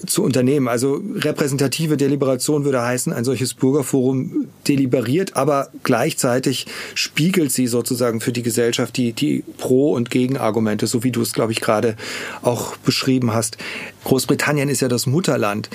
zu 0.06 0.24
unternehmen. 0.24 0.68
Also 0.68 1.02
repräsentative 1.16 1.98
Deliberation 1.98 2.66
würde 2.66 2.82
heißen, 2.82 3.14
ein 3.14 3.24
solches 3.24 3.54
Bürgerforum 3.54 4.48
deliberiert, 4.68 5.36
aber 5.36 5.70
gleichzeitig 5.84 6.68
spiegelt 6.94 7.52
sie 7.52 7.68
sozusagen 7.68 8.22
für 8.22 8.32
die 8.32 8.44
Gesellschaft 8.44 8.98
die, 8.98 9.14
die 9.14 9.44
Pro- 9.58 9.94
und 9.94 10.10
Gegenargumente, 10.12 10.88
so 10.88 11.04
wie 11.04 11.12
du 11.12 11.22
es, 11.22 11.34
glaube 11.34 11.52
ich, 11.52 11.62
gerade 11.62 11.96
auch 12.42 12.78
beschrieben 12.78 13.34
hast. 13.34 13.58
Großbritannien 14.04 14.70
ist 14.70 14.82
ja 14.82 14.88
das 14.88 15.06
Mutterland 15.06 15.70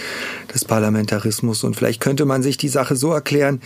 des 0.55 0.65
Parlamentarismus 0.65 1.65
und 1.65 1.77
vielleicht 1.77 2.01
könnte 2.01 2.25
man 2.25 2.43
sich 2.43 2.57
die 2.57 2.69
Sache 2.69 2.97
so 2.97 3.13
erklären, 3.13 3.61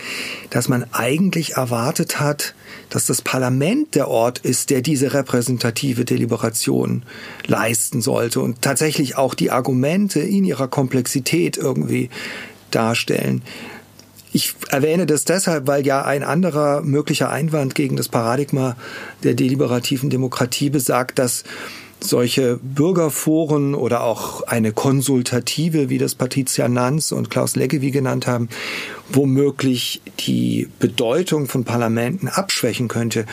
dass 0.49 0.67
man 0.67 0.85
eigentlich 0.91 1.53
erwartet 1.53 2.19
hat, 2.19 2.53
dass 2.89 3.05
das 3.05 3.21
Parlament 3.21 3.95
der 3.95 4.09
Ort 4.09 4.39
ist, 4.39 4.69
der 4.69 4.81
diese 4.81 5.13
repräsentative 5.13 6.03
Deliberation 6.05 7.03
leisten 7.45 8.01
sollte 8.01 8.41
und 8.41 8.61
tatsächlich 8.61 9.15
auch 9.15 9.33
die 9.35 9.51
Argumente 9.51 10.19
in 10.19 10.43
ihrer 10.47 10.67
Komplexität 10.67 11.57
irgendwie 11.57 12.09
darstellen. 12.71 13.43
Ich 14.33 14.53
erwähne 14.69 15.05
das 15.05 15.23
deshalb, 15.25 15.67
weil 15.67 15.85
ja 15.85 16.03
ein 16.03 16.23
anderer 16.23 16.81
möglicher 16.81 17.29
Einwand 17.29 17.75
gegen 17.75 17.95
das 17.95 18.09
Paradigma 18.09 18.75
der 19.23 19.33
deliberativen 19.33 20.09
Demokratie 20.09 20.69
besagt, 20.69 21.17
dass 21.17 21.43
solche 21.99 22.59
Bürgerforen 22.61 23.73
oder 23.73 24.03
auch 24.03 24.43
eine 24.43 24.71
konsultative, 24.71 25.89
wie 25.89 25.97
das 25.97 26.15
Patricia 26.15 26.67
Nanz 26.67 27.11
und 27.11 27.29
Klaus 27.29 27.55
Leggevi 27.55 27.91
genannt 27.91 28.27
haben, 28.27 28.49
womöglich 29.09 30.01
die 30.19 30.69
Bedeutung 30.79 31.47
von 31.47 31.63
Parlamenten 31.63 32.27
abschwächen 32.27 32.87
könnte. 32.87 33.25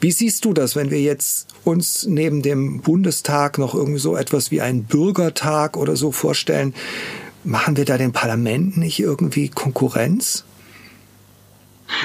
Wie 0.00 0.12
siehst 0.12 0.44
du 0.44 0.52
das, 0.52 0.76
wenn 0.76 0.90
wir 0.90 1.00
jetzt 1.00 1.48
uns 1.64 2.06
neben 2.06 2.42
dem 2.42 2.80
Bundestag 2.80 3.58
noch 3.58 3.74
irgendwie 3.74 3.98
so 3.98 4.16
etwas 4.16 4.50
wie 4.50 4.60
einen 4.60 4.84
Bürgertag 4.84 5.76
oder 5.76 5.96
so 5.96 6.12
vorstellen? 6.12 6.74
Machen 7.44 7.76
wir 7.76 7.84
da 7.84 7.98
den 7.98 8.12
Parlamenten 8.12 8.80
nicht 8.80 8.98
irgendwie 8.98 9.48
Konkurrenz? 9.48 10.45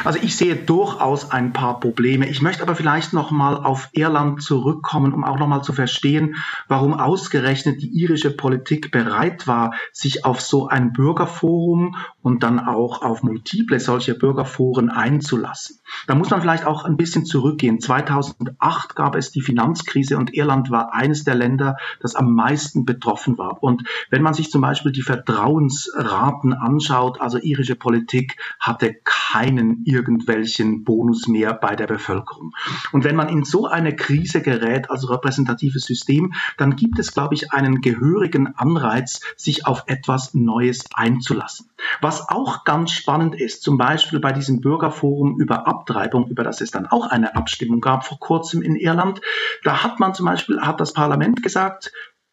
Also 0.03 0.19
ich 0.21 0.35
sehe 0.35 0.55
durchaus 0.55 1.31
ein 1.31 1.53
paar 1.53 1.79
Probleme. 1.79 2.27
Ich 2.27 2.41
möchte 2.41 2.63
aber 2.63 2.75
vielleicht 2.75 3.13
noch 3.13 3.31
mal 3.31 3.55
auf 3.57 3.89
Irland 3.93 4.41
zurückkommen, 4.41 5.13
um 5.13 5.23
auch 5.23 5.37
noch 5.37 5.47
mal 5.47 5.61
zu 5.61 5.73
verstehen, 5.73 6.35
warum 6.67 6.93
ausgerechnet 6.93 7.81
die 7.81 7.89
irische 7.89 8.31
Politik 8.31 8.91
bereit 8.91 9.47
war, 9.47 9.73
sich 9.91 10.25
auf 10.25 10.41
so 10.41 10.67
ein 10.67 10.93
Bürgerforum 10.93 11.95
und 12.21 12.43
dann 12.43 12.59
auch 12.59 13.01
auf 13.01 13.23
multiple 13.23 13.79
solcher 13.79 14.13
Bürgerforen 14.13 14.89
einzulassen. 14.89 15.79
Da 16.07 16.15
muss 16.15 16.29
man 16.29 16.41
vielleicht 16.41 16.65
auch 16.65 16.85
ein 16.85 16.97
bisschen 16.97 17.25
zurückgehen. 17.25 17.79
2008 17.79 18.95
gab 18.95 19.15
es 19.15 19.31
die 19.31 19.41
Finanzkrise 19.41 20.17
und 20.17 20.33
Irland 20.33 20.71
war 20.71 20.93
eines 20.93 21.23
der 21.23 21.35
Länder, 21.35 21.77
das 21.99 22.15
am 22.15 22.33
meisten 22.33 22.85
betroffen 22.85 23.37
war. 23.37 23.61
Und 23.61 23.83
wenn 24.09 24.21
man 24.21 24.33
sich 24.33 24.51
zum 24.51 24.61
Beispiel 24.61 24.91
die 24.91 25.01
Vertrauensraten 25.01 26.53
anschaut, 26.53 27.19
also 27.21 27.37
irische 27.37 27.75
Politik 27.75 28.37
hatte 28.59 28.95
keinen 29.03 29.70
irgendwelchen 29.85 30.83
Bonus 30.83 31.27
mehr 31.27 31.53
bei 31.53 31.75
der 31.75 31.87
Bevölkerung. 31.87 32.53
Und 32.91 33.03
wenn 33.03 33.15
man 33.15 33.29
in 33.29 33.43
so 33.43 33.67
eine 33.67 33.95
Krise 33.95 34.41
gerät, 34.41 34.89
also 34.89 35.07
repräsentatives 35.07 35.83
System, 35.83 36.33
dann 36.57 36.75
gibt 36.75 36.99
es, 36.99 37.13
glaube 37.13 37.35
ich, 37.35 37.51
einen 37.51 37.81
gehörigen 37.81 38.55
Anreiz, 38.55 39.21
sich 39.37 39.65
auf 39.65 39.83
etwas 39.87 40.33
Neues 40.33 40.85
einzulassen. 40.93 41.69
Was 41.99 42.29
auch 42.29 42.63
ganz 42.63 42.91
spannend 42.91 43.35
ist, 43.35 43.63
zum 43.63 43.77
Beispiel 43.77 44.19
bei 44.19 44.31
diesem 44.31 44.61
Bürgerforum 44.61 45.39
über 45.39 45.67
Abtreibung, 45.67 46.27
über 46.27 46.43
das 46.43 46.61
es 46.61 46.71
dann 46.71 46.87
auch 46.87 47.07
eine 47.07 47.35
Abstimmung 47.35 47.81
gab 47.81 48.05
vor 48.05 48.19
kurzem 48.19 48.61
in 48.61 48.75
Irland, 48.75 49.21
da 49.63 49.83
hat 49.83 49.99
man 49.99 50.13
zum 50.13 50.25
Beispiel, 50.25 50.61
hat 50.61 50.79
das 50.79 50.93
Parlament 50.93 51.43
gesagt, 51.43 51.91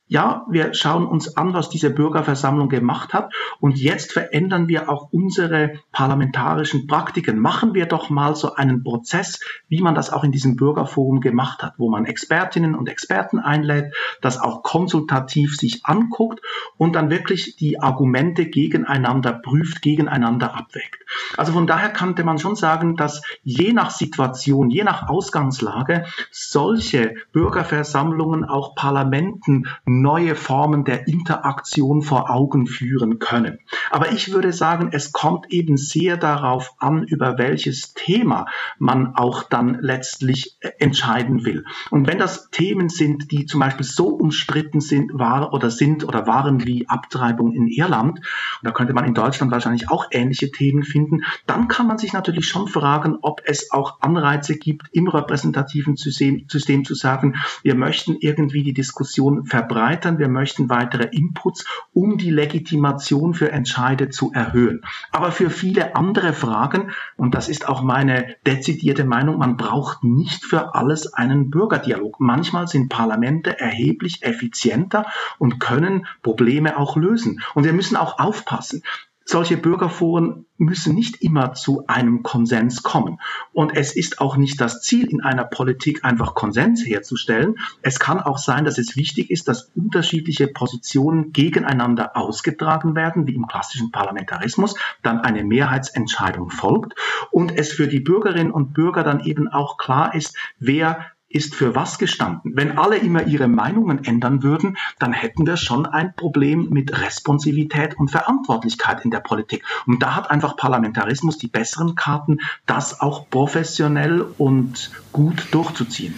ja, 0.09 0.47
wir 0.49 0.73
schauen 0.73 1.07
uns 1.07 1.37
an, 1.37 1.53
was 1.53 1.69
diese 1.69 1.91
Bürgerversammlung 1.91 2.69
gemacht 2.69 3.13
hat 3.13 3.33
und 3.61 3.79
jetzt 3.79 4.13
verändern 4.13 4.67
wir 4.67 4.89
auch 4.89 5.13
unsere 5.13 5.75
parlamentarischen 5.93 6.87
Praktiken. 6.87 7.39
Machen 7.39 7.75
wir 7.75 7.87
doch 7.87 8.09
mal 8.09 8.35
so 8.35 8.55
einen 8.55 8.83
Prozess, 8.83 9.41
wie 9.69 9.83
man 9.83 9.95
das 9.95 10.11
auch 10.11 10.25
in 10.25 10.33
diesem 10.33 10.57
Bürgerforum 10.57 11.21
gemacht 11.21 11.63
hat, 11.63 11.75
wo 11.77 11.91
man 11.91 12.07
Expertinnen 12.07 12.75
und 12.75 12.89
Experten 12.89 13.39
einlädt, 13.39 13.95
das 14.23 14.41
auch 14.41 14.63
konsultativ 14.63 15.57
sich 15.57 15.85
anguckt 15.85 16.41
und 16.79 16.95
dann 16.95 17.11
wirklich 17.11 17.57
die 17.57 17.81
Argumente 17.81 18.47
gegeneinander 18.47 19.33
prüft, 19.33 19.83
gegeneinander 19.83 20.57
abwägt. 20.57 21.05
Also 21.37 21.53
von 21.53 21.67
daher 21.67 21.91
könnte 21.91 22.25
man 22.25 22.39
schon 22.39 22.57
sagen, 22.57 22.97
dass 22.97 23.23
je 23.43 23.73
nach 23.75 23.91
Situation, 23.91 24.71
je 24.71 24.85
nach 24.85 25.09
Ausgangslage 25.09 26.07
solche 26.31 27.15
Bürgerversammlungen 27.33 28.45
auch 28.45 28.75
Parlamenten 28.75 29.67
neue 30.01 30.35
Formen 30.35 30.85
der 30.85 31.09
Interaktion 31.09 32.03
vor 32.03 32.31
Augen 32.31 32.67
führen 32.67 33.19
können. 33.19 33.59
Aber 33.91 34.13
ich 34.13 34.33
würde 34.33 34.53
sagen, 34.53 34.91
es 34.93 35.13
kommt 35.13 35.51
eben 35.51 35.77
sehr 35.77 36.17
darauf 36.17 36.75
an, 36.79 37.05
über 37.05 37.39
welches 37.39 37.95
Thema 37.95 38.47
man 38.79 39.15
auch 39.15 39.43
dann 39.43 39.79
letztlich 39.81 40.57
äh, 40.61 40.71
entscheiden 40.79 41.45
will. 41.45 41.65
Und 41.91 42.07
wenn 42.07 42.19
das 42.19 42.51
Themen 42.51 42.89
sind, 42.89 43.31
die 43.33 43.47
zum 43.47 43.61
Beispiel 43.61 43.87
so 43.87 44.09
umstritten 44.09 44.81
sind, 44.81 45.13
war 45.15 45.53
oder 45.53 45.71
sind 45.71 46.05
oder 46.05 46.27
waren 46.27 46.67
wie 46.67 46.89
Abtreibung 46.89 47.53
in 47.53 47.67
Irland, 47.67 48.19
und 48.19 48.25
da 48.63 48.71
könnte 48.71 48.93
man 48.93 49.05
in 49.05 49.15
Deutschland 49.15 49.53
wahrscheinlich 49.53 49.91
auch 49.91 50.07
ähnliche 50.11 50.51
Themen 50.51 50.83
finden, 50.83 51.23
dann 51.47 51.69
kann 51.69 51.87
man 51.87 51.99
sich 51.99 52.13
natürlich 52.13 52.47
schon 52.47 52.69
fragen, 52.69 53.19
ob 53.23 53.43
es 53.45 53.71
auch 53.71 54.01
Anreize 54.01 54.57
gibt, 54.57 54.89
im 54.93 55.09
repräsentativen 55.09 55.97
System, 55.97 56.47
System 56.49 56.85
zu 56.85 56.95
sagen, 56.95 57.37
wir 57.63 57.75
möchten 57.75 58.17
irgendwie 58.21 58.63
die 58.63 58.73
Diskussion 58.73 59.45
verbreiten 59.45 59.88
erweitern, 59.89 60.19
wir 60.19 60.29
möchten 60.29 60.69
weitere 60.69 61.05
Inputs, 61.05 61.65
um 61.95 62.19
die 62.19 62.31
Legitimation 62.31 63.33
für 63.33 63.51
Entscheide 63.51 64.11
zu 64.11 64.33
erhöhen. 64.33 64.83
Aber 65.13 65.33
für 65.33 65.49
viele 65.49 65.97
andere 65.97 66.35
Fragen, 66.35 66.91
und 67.17 67.35
das 67.35 67.49
ist 67.49 67.67
auch 67.67 67.81
meine 67.83 68.37
dezidierte 68.47 69.05
Meinung, 69.05 69.39
man 69.39 69.57
braucht 69.57 70.05
nicht 70.05 70.45
für 70.45 70.75
alles 70.75 71.15
einen 71.15 71.49
Bürgerdialog. 71.49 72.21
Manchmal 72.21 72.69
sind 72.69 72.91
Parlamente 72.91 73.59
erheblich 73.59 74.23
effizienter 74.23 75.07
und 75.39 75.59
können 75.59 76.07
Probleme 76.23 76.77
auch 76.77 76.97
lösen. 76.97 77.41
Und 77.55 77.65
wir 77.65 77.73
müssen 77.73 77.97
auch 77.97 78.19
aufpassen 78.19 78.83
solche 79.29 79.59
Bürgerforen 79.59 80.47
müssen 80.57 80.95
nicht 80.95 81.23
immer 81.23 81.53
zu 81.53 81.87
einem 81.87 82.23
Konsens 82.23 82.83
kommen. 82.83 83.21
Und 83.53 83.77
es 83.77 83.95
ist 83.95 84.23
auch 84.23 84.39
nicht 84.39 84.59
das 84.59 84.81
Ziel 84.81 85.07
in 85.07 85.21
einer 85.21 85.45
Politik, 85.45 86.03
einfach 86.03 86.35
Konsens 86.35 86.85
herzustellen. 86.85 87.57
Es 87.83 88.01
kann 88.01 88.21
auch 88.21 88.39
sein, 88.39 88.65
dass 88.65 88.79
es 88.79 88.97
wichtig 88.97 89.31
ist, 89.31 89.47
dass 89.47 89.71
unterschiedliche 89.75 90.49
Positionen 90.49 91.33
gegeneinander 91.33 92.17
ausgetragen 92.17 92.97
werden, 92.97 93.27
wie 93.27 93.35
im 93.35 93.47
klassischen 93.47 93.91
Parlamentarismus, 93.91 94.75
dann 95.03 95.21
eine 95.21 95.45
Mehrheitsentscheidung 95.45 96.49
folgt 96.49 96.95
und 97.31 97.57
es 97.57 97.71
für 97.71 97.87
die 97.87 98.01
Bürgerinnen 98.01 98.51
und 98.51 98.73
Bürger 98.73 99.05
dann 99.05 99.21
eben 99.21 99.47
auch 99.49 99.77
klar 99.77 100.15
ist, 100.15 100.37
wer 100.59 101.05
ist 101.29 101.55
für 101.55 101.75
was 101.75 101.99
gestanden. 101.99 102.53
Wenn 102.55 102.79
alle 102.79 102.97
immer 102.97 103.27
ihre 103.27 103.49
Meinungen 103.49 104.05
ändern 104.05 104.43
würden, 104.43 104.77
dann 104.99 105.13
hätten 105.13 105.47
wir 105.47 105.57
schon 105.57 105.87
ein 105.87 106.15
Problem 106.15 106.69
mit 106.71 107.01
Responsivität 107.01 107.99
und 107.99 108.11
Verantwortlichkeit 108.11 109.05
in 109.05 109.11
der 109.11 109.21
Politik. 109.21 109.63
Und 109.87 110.03
da 110.03 110.15
hat 110.15 110.31
einfach 110.31 110.57
Parlamentarismus 110.57 111.39
die 111.39 111.49
besseren 111.49 111.95
Karten, 111.95 112.39
das 112.67 113.01
auch 113.01 113.29
professionell 113.29 114.25
und 114.39 114.91
gut 115.13 115.47
durchzuziehen. 115.51 116.15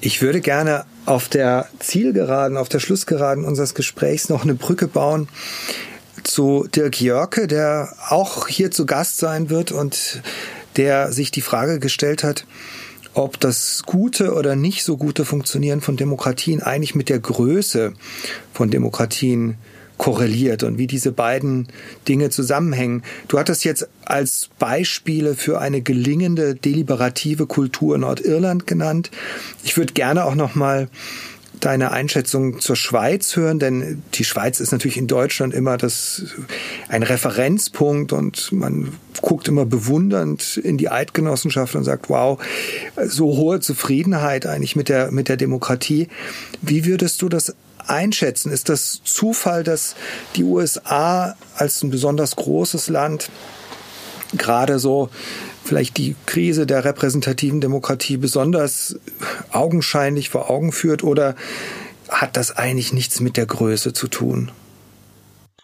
Ich 0.00 0.22
würde 0.22 0.40
gerne 0.40 0.84
auf 1.06 1.28
der 1.28 1.68
Zielgeraden, 1.80 2.56
auf 2.56 2.68
der 2.68 2.78
Schlussgeraden 2.78 3.44
unseres 3.44 3.74
Gesprächs 3.74 4.28
noch 4.28 4.44
eine 4.44 4.54
Brücke 4.54 4.88
bauen 4.88 5.28
zu 6.24 6.66
Dirk 6.74 7.00
Jörke, 7.00 7.46
der 7.46 7.94
auch 8.08 8.46
hier 8.48 8.70
zu 8.70 8.86
Gast 8.86 9.18
sein 9.18 9.50
wird 9.50 9.72
und 9.72 10.22
der 10.76 11.12
sich 11.12 11.30
die 11.30 11.40
Frage 11.40 11.80
gestellt 11.80 12.22
hat, 12.22 12.46
ob 13.14 13.40
das 13.40 13.82
gute 13.84 14.34
oder 14.34 14.56
nicht 14.56 14.84
so 14.84 14.96
gute 14.96 15.24
Funktionieren 15.24 15.80
von 15.80 15.96
Demokratien 15.96 16.62
eigentlich 16.62 16.94
mit 16.94 17.08
der 17.08 17.18
Größe 17.18 17.92
von 18.52 18.70
Demokratien 18.70 19.56
korreliert 19.98 20.62
und 20.62 20.78
wie 20.78 20.86
diese 20.86 21.12
beiden 21.12 21.68
Dinge 22.06 22.30
zusammenhängen. 22.30 23.02
Du 23.26 23.38
hattest 23.38 23.64
jetzt 23.64 23.88
als 24.04 24.48
Beispiele 24.58 25.34
für 25.34 25.60
eine 25.60 25.82
gelingende 25.82 26.54
deliberative 26.54 27.46
Kultur 27.46 27.98
Nordirland 27.98 28.66
genannt. 28.66 29.10
Ich 29.64 29.76
würde 29.76 29.92
gerne 29.92 30.24
auch 30.24 30.36
noch 30.36 30.54
mal 30.54 30.88
deine 31.60 31.90
Einschätzung 31.92 32.60
zur 32.60 32.76
Schweiz 32.76 33.36
hören, 33.36 33.58
denn 33.58 34.02
die 34.14 34.24
Schweiz 34.24 34.60
ist 34.60 34.72
natürlich 34.72 34.96
in 34.96 35.06
Deutschland 35.06 35.54
immer 35.54 35.76
das, 35.76 36.22
ein 36.88 37.02
Referenzpunkt 37.02 38.12
und 38.12 38.52
man 38.52 38.92
guckt 39.20 39.48
immer 39.48 39.66
bewundernd 39.66 40.56
in 40.56 40.78
die 40.78 40.88
Eidgenossenschaft 40.88 41.74
und 41.74 41.84
sagt, 41.84 42.08
wow, 42.08 42.38
so 43.04 43.36
hohe 43.36 43.60
Zufriedenheit 43.60 44.46
eigentlich 44.46 44.76
mit 44.76 44.88
der, 44.88 45.10
mit 45.10 45.28
der 45.28 45.36
Demokratie. 45.36 46.08
Wie 46.62 46.84
würdest 46.84 47.22
du 47.22 47.28
das 47.28 47.54
einschätzen? 47.86 48.52
Ist 48.52 48.68
das 48.68 49.00
Zufall, 49.04 49.64
dass 49.64 49.94
die 50.36 50.44
USA 50.44 51.36
als 51.56 51.82
ein 51.82 51.90
besonders 51.90 52.36
großes 52.36 52.88
Land 52.88 53.30
gerade 54.36 54.78
so 54.78 55.08
vielleicht 55.68 55.98
die 55.98 56.16
Krise 56.26 56.66
der 56.66 56.84
repräsentativen 56.84 57.60
Demokratie 57.60 58.16
besonders 58.16 58.98
augenscheinlich 59.52 60.30
vor 60.30 60.50
Augen 60.50 60.72
führt 60.72 61.04
oder 61.04 61.36
hat 62.08 62.36
das 62.36 62.56
eigentlich 62.56 62.92
nichts 62.92 63.20
mit 63.20 63.36
der 63.36 63.46
Größe 63.46 63.92
zu 63.92 64.08
tun? 64.08 64.50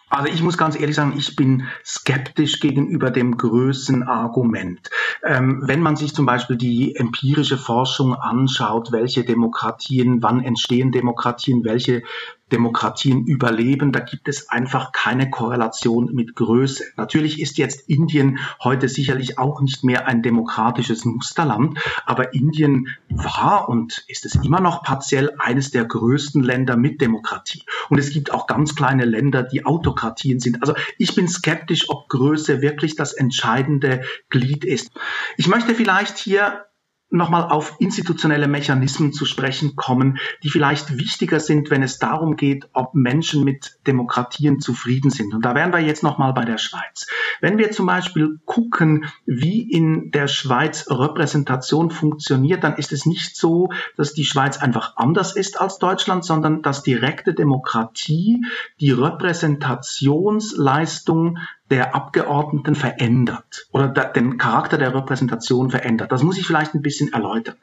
Also 0.09 0.31
ich 0.31 0.41
muss 0.41 0.57
ganz 0.57 0.79
ehrlich 0.79 0.95
sagen, 0.95 1.15
ich 1.17 1.35
bin 1.35 1.63
skeptisch 1.83 2.59
gegenüber 2.59 3.11
dem 3.11 3.35
Größenargument. 3.35 4.89
Ähm, 5.25 5.63
wenn 5.65 5.81
man 5.81 5.95
sich 5.95 6.13
zum 6.13 6.25
Beispiel 6.25 6.55
die 6.55 6.95
empirische 6.95 7.57
Forschung 7.57 8.13
anschaut, 8.13 8.91
welche 8.91 9.25
Demokratien, 9.25 10.21
wann 10.21 10.41
entstehen 10.41 10.91
Demokratien, 10.91 11.65
welche 11.65 12.03
Demokratien 12.51 13.25
überleben. 13.25 13.91
Da 13.91 13.99
gibt 13.99 14.27
es 14.27 14.49
einfach 14.49 14.91
keine 14.91 15.29
Korrelation 15.29 16.13
mit 16.13 16.35
Größe. 16.35 16.83
Natürlich 16.95 17.41
ist 17.41 17.57
jetzt 17.57 17.89
Indien 17.89 18.39
heute 18.63 18.87
sicherlich 18.87 19.39
auch 19.39 19.61
nicht 19.61 19.83
mehr 19.83 20.07
ein 20.07 20.21
demokratisches 20.21 21.05
Musterland, 21.05 21.79
aber 22.05 22.33
Indien 22.33 22.87
war 23.09 23.67
und 23.67 24.05
ist 24.07 24.25
es 24.25 24.35
immer 24.35 24.61
noch 24.61 24.83
partiell 24.83 25.31
eines 25.39 25.71
der 25.71 25.85
größten 25.85 26.43
Länder 26.43 26.77
mit 26.77 27.01
Demokratie. 27.01 27.63
Und 27.89 27.97
es 27.97 28.11
gibt 28.11 28.31
auch 28.31 28.45
ganz 28.45 28.75
kleine 28.75 29.05
Länder, 29.05 29.41
die 29.41 29.65
Autokratien 29.65 30.39
sind. 30.39 30.61
Also 30.61 30.75
ich 30.97 31.15
bin 31.15 31.27
skeptisch, 31.27 31.89
ob 31.89 32.09
Größe 32.09 32.61
wirklich 32.61 32.95
das 32.95 33.13
entscheidende 33.13 34.03
Glied 34.29 34.63
ist. 34.65 34.91
Ich 35.37 35.47
möchte 35.47 35.73
vielleicht 35.73 36.17
hier 36.17 36.65
nochmal 37.09 37.49
auf 37.49 37.75
institutionelle 37.79 38.47
Mechanismen 38.47 39.11
zu 39.13 39.25
sprechen 39.25 39.75
kommen, 39.75 40.17
die 40.43 40.49
vielleicht 40.49 40.97
wichtiger 40.97 41.39
sind, 41.39 41.69
wenn 41.69 41.83
es 41.83 41.99
darum 41.99 42.35
geht, 42.35 42.67
ob 42.73 42.93
Menschen 42.93 43.43
mit 43.43 43.77
Demokratien 43.87 44.59
zufrieden 44.59 45.11
sind. 45.11 45.33
Und 45.33 45.45
da 45.45 45.55
wären 45.55 45.71
wir 45.71 45.79
jetzt 45.79 46.03
nochmal 46.03 46.33
bei 46.33 46.43
der 46.45 46.57
Schweiz. 46.57 47.07
Wenn 47.41 47.57
wir 47.57 47.71
zum 47.71 47.85
Beispiel 47.85 48.39
gucken, 48.45 49.05
wie 49.25 49.61
in 49.61 50.11
der 50.11 50.27
Schweiz 50.27 50.87
Repräsentation 50.89 51.91
funktioniert, 51.91 52.63
dann 52.63 52.75
ist 52.75 52.91
es 52.91 53.05
nicht 53.05 53.37
so, 53.37 53.69
dass 53.97 54.13
die 54.13 54.25
Schweiz 54.25 54.57
einfach 54.57 54.97
anders 54.97 55.35
ist 55.35 55.61
als 55.61 55.77
Deutschland, 55.77 56.25
sondern 56.25 56.61
dass 56.61 56.83
direkte 56.83 57.33
Demokratie 57.33 58.45
die 58.79 58.91
Repräsentationsleistung 58.91 61.37
der 61.69 61.95
Abgeordneten 61.95 62.75
verändert 62.75 63.67
oder 63.71 63.87
den 63.87 64.37
Charakter 64.37 64.77
der 64.77 64.93
Repräsentation 64.93 65.71
verändert. 65.71 66.11
Das 66.11 66.23
muss 66.23 66.37
ich 66.37 66.45
vielleicht 66.45 66.73
ein 66.73 66.81
bisschen 66.81 67.11
erläutern. 67.11 67.55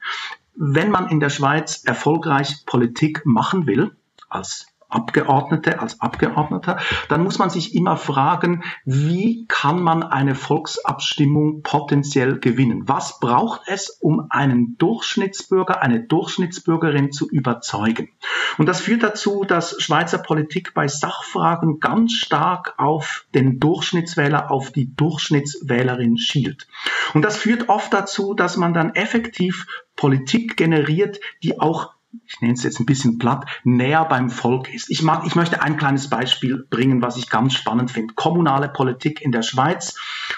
Wenn 0.55 0.91
man 0.91 1.09
in 1.09 1.21
der 1.21 1.31
Schweiz 1.31 1.85
erfolgreich 1.85 2.67
Politik 2.67 3.23
machen 3.25 3.67
will, 3.67 3.97
als 4.29 4.67
Abgeordnete, 4.93 5.81
als 5.81 6.01
Abgeordneter, 6.01 6.79
dann 7.09 7.23
muss 7.23 7.39
man 7.39 7.51
sich 7.51 7.75
immer 7.75 7.97
fragen, 7.97 8.63
wie 8.85 9.47
kann 9.49 9.83
man 9.83 10.03
eine 10.03 10.35
Volksabstimmung 10.35 11.63
potenziell 11.63 12.39
gewinnen? 12.39 12.89
Was 12.89 13.21
braucht 13.21 13.63
es, 13.67 13.91
um 13.91 14.27
einen 14.31 14.77
Durchschnittsbürger, 14.79 15.83
eine 15.83 16.01
Durchschnittsbürgerin 16.01 17.13
zu 17.13 17.29
überzeugen? 17.29 18.11
Und 18.59 18.67
das 18.67 18.81
führt 18.81 19.03
dazu, 19.03 19.45
dass 19.45 19.81
Schweizer 19.83 20.19
Politik 20.19 20.75
bei 20.75 20.89
Sachfragen 20.89 21.81
ganz 21.81 22.13
stark 22.13 22.75
auf 22.79 23.27
den 23.35 23.59
Durchschnittswähler, 23.61 24.51
auf 24.51 24.73
die 24.73 24.95
Durchschnittswählerin 24.95 26.19
schielt. 26.19 26.67
Und 27.15 27.23
das 27.23 27.37
führt 27.37 27.69
oft 27.69 27.93
dazu, 27.93 28.35
dass 28.35 28.57
man 28.57 28.75
dann 28.75 28.95
effektiv 28.95 29.67
Politik 29.97 30.57
generiert, 30.57 31.21
die 31.43 31.61
auch 31.61 31.95
ich 32.27 32.41
nenne 32.41 32.55
es 32.55 32.63
jetzt 32.63 32.81
ein 32.81 32.87
bisschen 32.87 33.19
platt, 33.19 33.47
näher 33.65 34.05
beim 34.05 34.31
Volk 34.31 34.73
ist. 34.73 34.91
Ich, 34.91 35.03
mag, 35.03 35.27
ich 35.27 35.35
möchte 35.35 35.63
ein 35.63 35.77
kleines 35.77 36.09
Beispiel 36.09 36.67
bringen, 36.69 37.03
was 37.03 37.17
ich 37.17 37.31
ganz 37.31 37.55
spannend 37.55 37.91
finde. 37.91 38.15
Kommunale 38.15 38.69
Politik 38.69 39.23
in 39.23 39.33
der 39.33 39.43
Schweiz. 39.43 39.97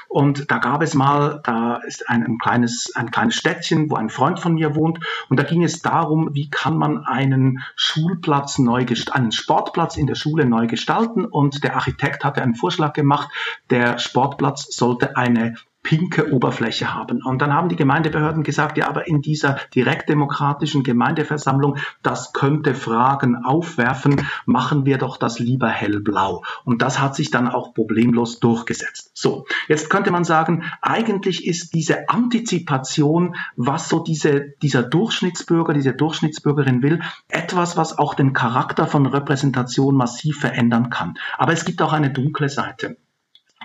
Und 0.09 0.51
da 0.51 0.59
gab 0.59 0.83
es 0.83 0.95
mal, 0.95 1.41
da 1.45 1.77
ist 1.77 2.09
ein, 2.09 2.25
ein, 2.25 2.39
kleines, 2.39 2.95
ein 2.95 3.11
kleines 3.11 3.35
Städtchen, 3.35 3.91
wo 3.91 3.97
ein 3.97 4.11
Freund 4.11 4.41
von 4.41 4.55
mir 4.55 4.75
wohnt. 4.75 5.01
Und 5.29 5.39
da 5.39 5.43
ging 5.43 5.63
es 5.63 5.83
darum, 5.83 6.31
wie 6.33 6.49
kann 6.49 6.77
man 6.77 7.05
einen 7.05 7.63
Schulplatz 7.77 8.59
neu 8.59 8.85
einen 9.13 9.33
Sportplatz 9.33 9.97
in 9.97 10.07
der 10.07 10.15
Schule 10.15 10.47
neu 10.47 10.67
gestalten. 10.67 11.25
Und 11.25 11.65
der 11.65 11.75
Architekt 11.75 12.25
hatte 12.25 12.43
einen 12.43 12.55
Vorschlag 12.55 12.93
gemacht, 12.93 13.29
der 13.71 13.99
Sportplatz 13.99 14.75
sollte 14.75 15.17
eine 15.17 15.55
pinke 15.85 16.33
Oberfläche 16.33 16.93
haben. 16.93 17.23
Und 17.23 17.41
dann 17.41 17.53
haben 17.53 17.69
die 17.69 17.77
Gemeindebehörden 17.77 18.43
gesagt, 18.43 18.77
ja, 18.79 18.89
aber 18.89 19.07
in 19.07 19.21
dieser 19.21 19.59
direktdemokratischen 19.75 20.83
Gemeindeversammlung, 20.83 21.77
das 22.03 22.33
könnte 22.33 22.75
Fragen 22.75 23.37
aufwerfen, 23.45 24.27
machen 24.47 24.87
wir 24.87 24.99
doch 24.99 25.19
das 25.19 25.39
lieber 25.39 25.69
hellblau. 25.69 26.43
Und 26.65 26.83
das 26.83 27.01
hat 27.01 27.15
sich 27.15 27.31
dann 27.31 27.49
auch 27.49 27.75
problemlos 27.75 28.41
durchgesetzt. 28.41 29.13
So, 29.15 29.45
jetzt 29.69 29.91
könnte 29.91 30.11
man 30.11 30.25
sagen, 30.25 30.65
eigentlich 30.81 31.47
ist 31.47 31.75
diese 31.75 32.09
Antizipation, 32.09 33.37
was 33.55 33.89
so 33.89 34.01
diese, 34.01 34.55
dieser 34.63 34.83
Durchschnittsbürger, 34.83 35.75
diese 35.75 35.93
Durchschnittsbürgerin 35.93 36.83
will, 36.83 37.01
etwas, 37.29 37.77
was 37.77 37.99
auch 37.99 38.15
den 38.15 38.33
Charakter 38.33 38.87
von 38.87 39.05
Repräsentation 39.05 39.95
massiv 39.95 40.39
verändern 40.39 40.89
kann. 40.89 41.19
Aber 41.37 41.53
es 41.53 41.67
gibt 41.67 41.83
auch 41.83 41.93
eine 41.93 42.11
dunkle 42.11 42.49
Seite. 42.49 42.97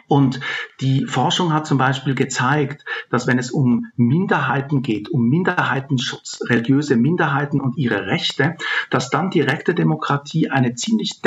Und 0.09 0.39
die 0.81 1.05
Forschung 1.05 1.53
hat 1.53 1.67
zum 1.67 1.77
Beispiel 1.77 2.15
gezeigt, 2.15 2.83
dass 3.11 3.27
wenn 3.27 3.37
es 3.37 3.51
um 3.51 3.85
Minderheiten 3.95 4.81
geht, 4.81 5.09
um 5.09 5.29
Minderheitenschutz, 5.29 6.39
religiöse 6.49 6.95
Minderheiten 6.95 7.61
und 7.61 7.77
ihre 7.77 8.07
Rechte, 8.07 8.55
dass 8.89 9.11
dann 9.11 9.29
direkte 9.29 9.75
Demokratie 9.75 10.49
eine 10.49 10.73
ziemlich 10.73 11.21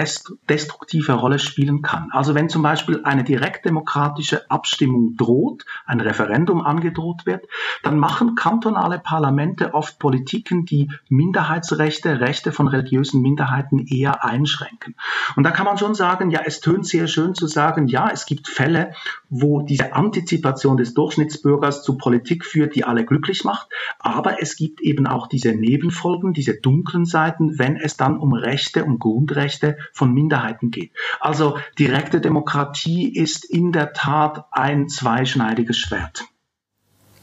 destruktive 0.49 1.13
Rolle 1.13 1.39
spielen 1.39 1.83
kann. 1.83 2.09
Also 2.11 2.35
wenn 2.35 2.49
zum 2.49 2.63
Beispiel 2.63 3.03
eine 3.05 3.23
direktdemokratische 3.23 4.51
Abstimmung 4.51 5.17
droht, 5.17 5.65
ein 5.87 6.01
Referendum 6.01 6.61
angedroht 6.61 7.25
wird, 7.25 7.47
dann 7.85 7.99
machen 7.99 8.35
kantonale 8.35 8.99
Parlamente 8.99 9.75
oft 9.75 10.01
Politiken, 10.01 10.65
die 10.65 10.91
Minderheitsrechte, 11.09 12.19
Rechte 12.21 12.51
von 12.51 12.67
religiösen 12.67 13.23
Minderheiten 13.23 13.87
eher 13.87 14.25
einschränken. 14.25 14.97
Und 15.37 15.45
da 15.45 15.53
kann 15.53 15.67
man 15.67 15.79
schon 15.79 15.95
sagen, 15.95 16.31
ja, 16.31 16.41
es 16.45 16.61
tönt 16.61 16.87
sehr 16.87 17.07
schön 17.07 17.37
zu 17.37 17.47
sagen, 17.47 17.87
ja, 17.87 18.11
es 18.13 18.27
gibt 18.27 18.49
Fälle, 18.49 18.72
Fälle, 18.73 18.95
wo 19.29 19.63
diese 19.63 19.93
Antizipation 19.93 20.77
des 20.77 20.95
Durchschnittsbürgers 20.95 21.83
zu 21.83 21.97
Politik 21.97 22.45
führt, 22.45 22.75
die 22.75 22.85
alle 22.85 23.05
glücklich 23.05 23.45
macht. 23.45 23.69
Aber 23.99 24.43
es 24.43 24.57
gibt 24.57 24.81
eben 24.81 25.07
auch 25.07 25.27
diese 25.27 25.53
Nebenfolgen, 25.53 26.33
diese 26.33 26.55
dunklen 26.55 27.05
Seiten, 27.05 27.59
wenn 27.59 27.77
es 27.77 27.97
dann 27.97 28.19
um 28.19 28.33
Rechte, 28.33 28.85
um 28.85 28.99
Grundrechte 28.99 29.77
von 29.93 30.13
Minderheiten 30.13 30.71
geht. 30.71 30.93
Also 31.21 31.59
direkte 31.79 32.21
Demokratie 32.21 33.15
ist 33.15 33.45
in 33.45 33.73
der 33.73 33.93
Tat 33.93 34.47
ein 34.51 34.89
zweischneidiges 34.89 35.77
Schwert. 35.77 36.25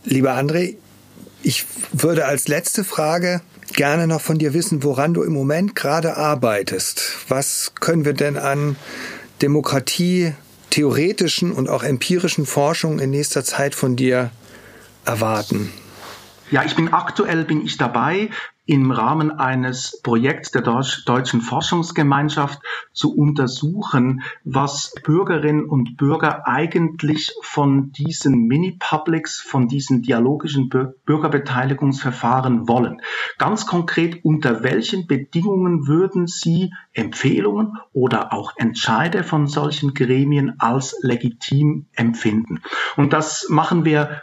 Lieber 0.06 0.36
André, 0.36 0.76
ich 1.42 1.66
würde 1.92 2.26
als 2.26 2.48
letzte 2.48 2.84
Frage 2.84 3.42
gerne 3.74 4.08
noch 4.08 4.22
von 4.22 4.40
dir 4.40 4.54
wissen, 4.54 4.84
woran 4.84 5.14
du 5.14 5.24
im 5.24 5.34
Moment 5.34 5.76
gerade 5.76 6.18
arbeitest. 6.18 7.16
Was 7.28 7.74
können 7.80 8.04
wir 8.04 8.14
denn 8.14 8.38
an 8.38 8.76
Demokratie 9.42 10.34
theoretischen 10.70 11.52
und 11.52 11.70
auch 11.70 11.84
empirischen 11.84 12.46
Forschung 12.46 13.00
in 13.00 13.10
nächster 13.10 13.44
Zeit 13.44 13.76
von 13.76 13.96
dir 13.96 14.32
erwarten? 15.06 15.72
Ja, 16.52 16.64
ich 16.64 16.76
bin 16.76 16.94
aktuell 16.94 17.46
bin 17.46 17.64
ich 17.64 17.78
dabei, 17.78 18.30
im 18.70 18.92
Rahmen 18.92 19.32
eines 19.32 20.00
Projekts 20.04 20.52
der 20.52 20.62
Deutschen 20.62 21.42
Forschungsgemeinschaft 21.42 22.60
zu 22.94 23.16
untersuchen, 23.16 24.22
was 24.44 24.94
Bürgerinnen 25.04 25.66
und 25.66 25.98
Bürger 25.98 26.48
eigentlich 26.48 27.34
von 27.42 27.92
diesen 27.92 28.46
Mini-Publics, 28.46 29.40
von 29.42 29.68
diesen 29.68 30.04
dialogischen 30.04 30.70
Bürgerbeteiligungsverfahren 30.70 32.68
wollen. 32.68 33.02
Ganz 33.40 33.66
konkret, 33.66 34.24
unter 34.24 34.62
welchen 34.62 35.08
Bedingungen 35.08 35.88
würden 35.88 36.28
Sie 36.28 36.72
Empfehlungen 36.94 37.80
oder 37.92 38.34
auch 38.34 38.54
Entscheide 38.56 39.24
von 39.24 39.48
solchen 39.48 39.96
Gremien 39.96 40.60
als 40.60 40.96
legitim 41.02 41.88
empfinden? 41.94 42.62
Und 42.98 43.14
das 43.14 43.48
machen 43.50 43.84
wir 43.84 44.22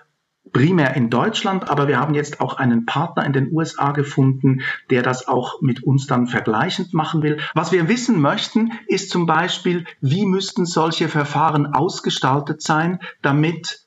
primär 0.57 0.97
in 0.97 1.11
Deutschland, 1.11 1.69
aber 1.69 1.87
wir 1.87 2.01
haben 2.01 2.15
jetzt 2.15 2.41
auch 2.41 2.57
einen 2.57 2.87
Partner 2.87 3.27
in 3.27 3.35
den 3.35 3.53
USA 3.53 3.93
gefunden, 3.93 4.63
der 4.89 5.03
das 5.03 5.29
auch 5.29 5.61
mit 5.61 5.83
uns 5.83 6.07
dann 6.07 6.29
vergleichend 6.29 6.95
machen 6.95 7.23
will. 7.23 7.41
Was 7.53 7.73
wir 7.73 7.91
wissen 7.91 8.19
möchten, 8.23 8.73
ist 8.87 9.11
zum 9.11 9.27
Beispiel, 9.27 9.85
wie 10.01 10.25
müssten 10.25 10.65
solche 10.65 11.11
Verfahren 11.11 11.67
ausgestaltet 11.67 12.63
sein, 12.63 13.01
damit 13.21 13.86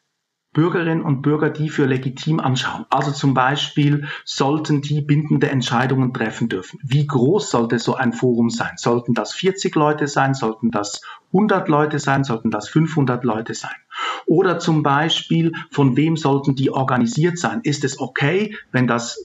Bürgerinnen 0.52 1.04
und 1.04 1.22
Bürger 1.22 1.52
die 1.52 1.70
für 1.70 1.86
legitim 1.86 2.39
anschauen. 2.39 2.86
Also 2.89 3.12
zum 3.12 3.34
Beispiel 3.34 4.08
sollten 4.26 4.82
die 4.82 5.02
bindende 5.02 5.50
Entscheidungen 5.50 6.14
treffen 6.14 6.50
dürfen. 6.50 6.80
Wie 6.84 7.06
groß 7.06 7.52
sollte 7.52 7.78
so 7.78 7.95
ein 7.95 8.14
Forum 8.14 8.50
sein? 8.50 8.74
Sollten 8.76 9.14
das 9.14 9.34
40 9.34 9.76
Leute 9.76 10.08
sein? 10.08 10.34
Sollten 10.34 10.72
das 10.72 11.02
100 11.34 11.70
Leute 11.70 12.00
sein? 12.00 12.24
Sollten 12.24 12.50
das 12.50 12.68
500 12.70 13.24
Leute 13.24 13.54
sein? 13.54 13.76
Oder 14.26 14.58
zum 14.58 14.82
Beispiel, 14.82 15.52
von 15.70 15.95
wem 15.95 16.18
sollten 16.18 16.56
die 16.56 16.72
organisiert 16.72 17.38
sein? 17.38 17.62
Ist 17.64 17.84
es 17.84 18.00
okay, 18.00 18.56
wenn 18.72 18.88
das 18.88 19.24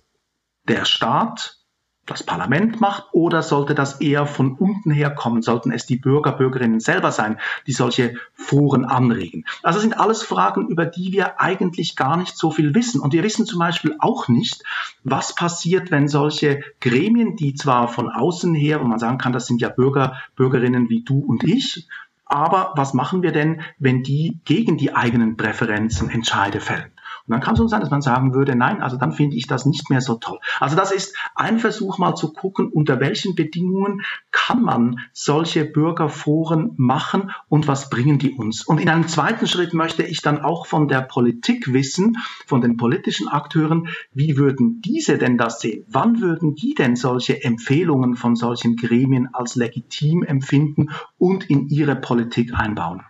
der 0.69 0.85
Staat 0.85 1.64
das 2.07 2.23
Parlament 2.23 2.81
macht 2.81 3.05
oder 3.13 3.43
sollte 3.43 3.75
das 3.75 4.01
eher 4.01 4.27
von 4.27 4.53
unten 4.53 4.91
her 4.91 5.11
kommen? 5.11 5.43
Sollten 5.43 5.73
es 5.73 5.87
die 5.87 5.97
Bürger, 5.97 6.33
Bürgerinnen 6.33 6.81
selber 6.81 7.13
sein, 7.13 7.39
die 7.67 7.73
solche 7.73 8.17
Foren 8.35 8.85
anregen? 8.85 9.45
Also 9.63 9.81
sind 9.81 9.99
alles 9.99 10.23
Fragen, 10.23 10.69
über 10.69 10.87
die 10.87 11.13
wir 11.13 11.41
eigentlich 11.41 11.97
gar 11.97 12.17
nicht 12.17 12.37
so 12.37 12.51
viel 12.51 12.75
wissen. 12.75 13.01
Und 13.01 13.13
wir 13.13 13.23
wissen 13.23 13.47
zum 13.47 13.59
Beispiel 13.59 13.97
auch 13.99 14.29
nicht, 14.29 14.63
was 15.03 15.35
passiert, 15.35 15.91
wenn 15.91 16.09
solche 16.09 16.63
Gremien, 16.81 17.37
die 17.37 17.55
zwar 17.55 17.89
von 17.89 18.11
außen 18.11 18.55
her, 18.55 18.81
wo 18.81 18.85
man 18.85 18.99
sagen 18.99 19.19
kann, 19.19 19.33
das 19.33 19.47
sind 19.47 19.61
ja 19.61 19.69
Bürger, 19.69 20.17
Bürgerinnen 20.37 20.89
wie 20.91 21.03
du 21.03 21.21
und 21.21 21.45
ich, 21.45 21.87
Aber 22.27 22.73
was 22.75 22.95
machen 22.95 23.23
wir 23.23 23.33
denn, 23.33 23.61
wenn 23.79 24.03
die 24.03 24.39
gegen 24.45 24.77
die 24.77 24.95
eigenen 24.95 25.37
Präferenzen 25.37 26.11
Entscheide 26.11 26.61
fällen? 26.61 26.94
Und 27.27 27.33
dann 27.33 27.41
kann 27.41 27.55
es 27.55 27.59
so 27.59 27.67
sein, 27.67 27.81
dass 27.81 27.91
man 27.91 28.03
sagen 28.03 28.35
würde, 28.35 28.55
nein, 28.55 28.83
also 28.83 28.99
dann 28.99 29.13
finde 29.13 29.37
ich 29.37 29.47
das 29.47 29.65
nicht 29.65 29.89
mehr 29.89 30.03
so 30.03 30.17
toll. 30.17 30.39
Also 30.61 30.77
das 30.77 30.93
ist 30.93 31.17
ein 31.35 31.59
Versuch 31.59 31.97
mal 31.97 32.15
zu 32.15 32.33
gucken, 32.33 32.69
unter 32.69 33.01
welchen 33.01 33.35
Bedingungen 33.35 34.03
kann 34.31 34.63
man 34.63 34.99
solche 35.13 35.65
Bürgerforen 35.65 36.73
machen 36.77 37.31
und 37.49 37.67
was 37.67 37.89
bringen 37.89 38.19
die 38.19 38.33
uns. 38.33 38.63
Und 38.67 38.79
in 38.79 38.91
einem 38.91 39.09
zweiten 39.09 39.47
Schritt 39.47 39.73
möchte 39.73 40.03
ich 40.03 40.21
dann 40.21 40.43
auch 40.43 40.67
von 40.67 40.87
der 40.87 41.01
Politik 41.01 41.73
wissen, 41.73 42.19
von 42.47 42.61
den 42.61 42.77
politischen 42.77 43.29
Akteuren, 43.29 43.89
wie 44.13 44.37
würden 44.37 44.83
diese 44.83 45.17
denn 45.17 45.39
das 45.39 45.61
sehen? 45.61 45.87
Wann 45.89 46.21
würden 46.21 46.55
die 46.55 46.75
denn 46.75 46.95
solche 46.95 47.43
Empfehlungen 47.43 48.17
von 48.17 48.37
solchen 48.37 48.77
Gremien 48.77 49.31
als 49.33 49.55
legitim 49.55 50.25
empfinden 50.25 50.91
und 51.17 51.49
in 51.49 51.69
ihre 51.69 51.97
Politik 51.97 52.53
einbauen? 52.55 53.03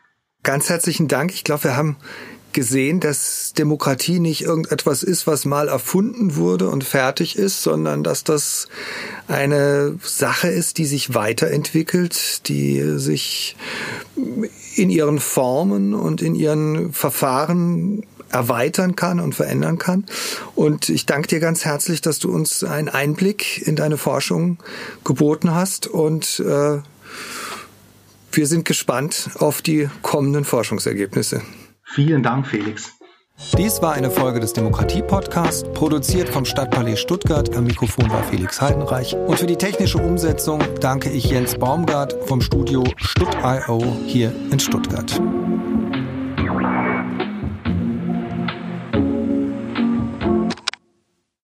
Ganz 0.45 0.69
herzlichen 0.69 1.09
Dank. 1.09 1.33
Ich 1.33 1.43
glaube, 1.43 1.65
wir 1.65 1.77
haben 1.77 1.97
gesehen, 2.55 3.01
dass 3.01 3.53
Demokratie 3.53 4.21
nicht 4.21 4.43
irgendetwas 4.43 5.03
ist, 5.03 5.27
was 5.27 5.45
mal 5.45 5.69
erfunden 5.69 6.37
wurde 6.37 6.71
und 6.71 6.85
fertig 6.85 7.37
ist, 7.37 7.63
sondern 7.63 8.03
dass 8.03 8.25
das 8.25 8.69
eine 9.29 9.99
Sache 10.03 10.49
ist, 10.49 10.79
die 10.79 10.87
sich 10.87 11.15
weiterentwickelt, 11.15 12.49
die 12.49 12.99
sich 12.99 13.57
in 14.77 14.91
ihren 14.91 15.19
Formen 15.19 15.95
und 15.95 16.23
in 16.23 16.35
ihren 16.35 16.93
Verfahren 16.93 18.05
erweitern 18.31 18.97
kann 18.97 19.21
und 19.21 19.35
verändern 19.35 19.79
kann. 19.79 20.05
Und 20.55 20.89
ich 20.89 21.07
danke 21.07 21.29
dir 21.29 21.41
ganz 21.41 21.65
herzlich, 21.65 22.01
dass 22.01 22.19
du 22.19 22.33
uns 22.33 22.65
einen 22.65 22.89
Einblick 22.89 23.67
in 23.67 23.77
deine 23.77 23.97
Forschung 23.97 24.59
geboten 25.05 25.55
hast 25.55 25.87
und 25.87 26.41
äh, 26.41 26.79
wir 28.33 28.47
sind 28.47 28.65
gespannt 28.65 29.31
auf 29.39 29.63
die 29.63 29.89
kommenden 30.03 30.45
Forschungsergebnisse. 30.45 31.43
Vielen 31.95 32.25
Dank, 32.25 32.45
Felix. 32.45 32.93
Dies 33.57 33.81
war 33.81 33.93
eine 33.93 34.11
Folge 34.11 34.41
des 34.41 34.53
Demokratie-Podcasts, 34.53 35.63
produziert 35.75 36.29
vom 36.29 36.45
Stadtpalais 36.45 36.99
Stuttgart. 36.99 37.57
Am 37.57 37.65
Mikrofon 37.65 38.11
war 38.11 38.25
Felix 38.25 38.61
Heidenreich. 38.61 39.15
Und 39.15 39.39
für 39.39 39.47
die 39.47 39.55
technische 39.55 39.99
Umsetzung 39.99 40.61
danke 40.81 41.09
ich 41.11 41.27
Jens 41.27 41.57
Baumgart 41.57 42.17
vom 42.27 42.41
Studio 42.41 42.83
Stutt.io 42.97 43.81
hier 44.07 44.33
in 44.51 44.59
Stuttgart. 44.59 45.21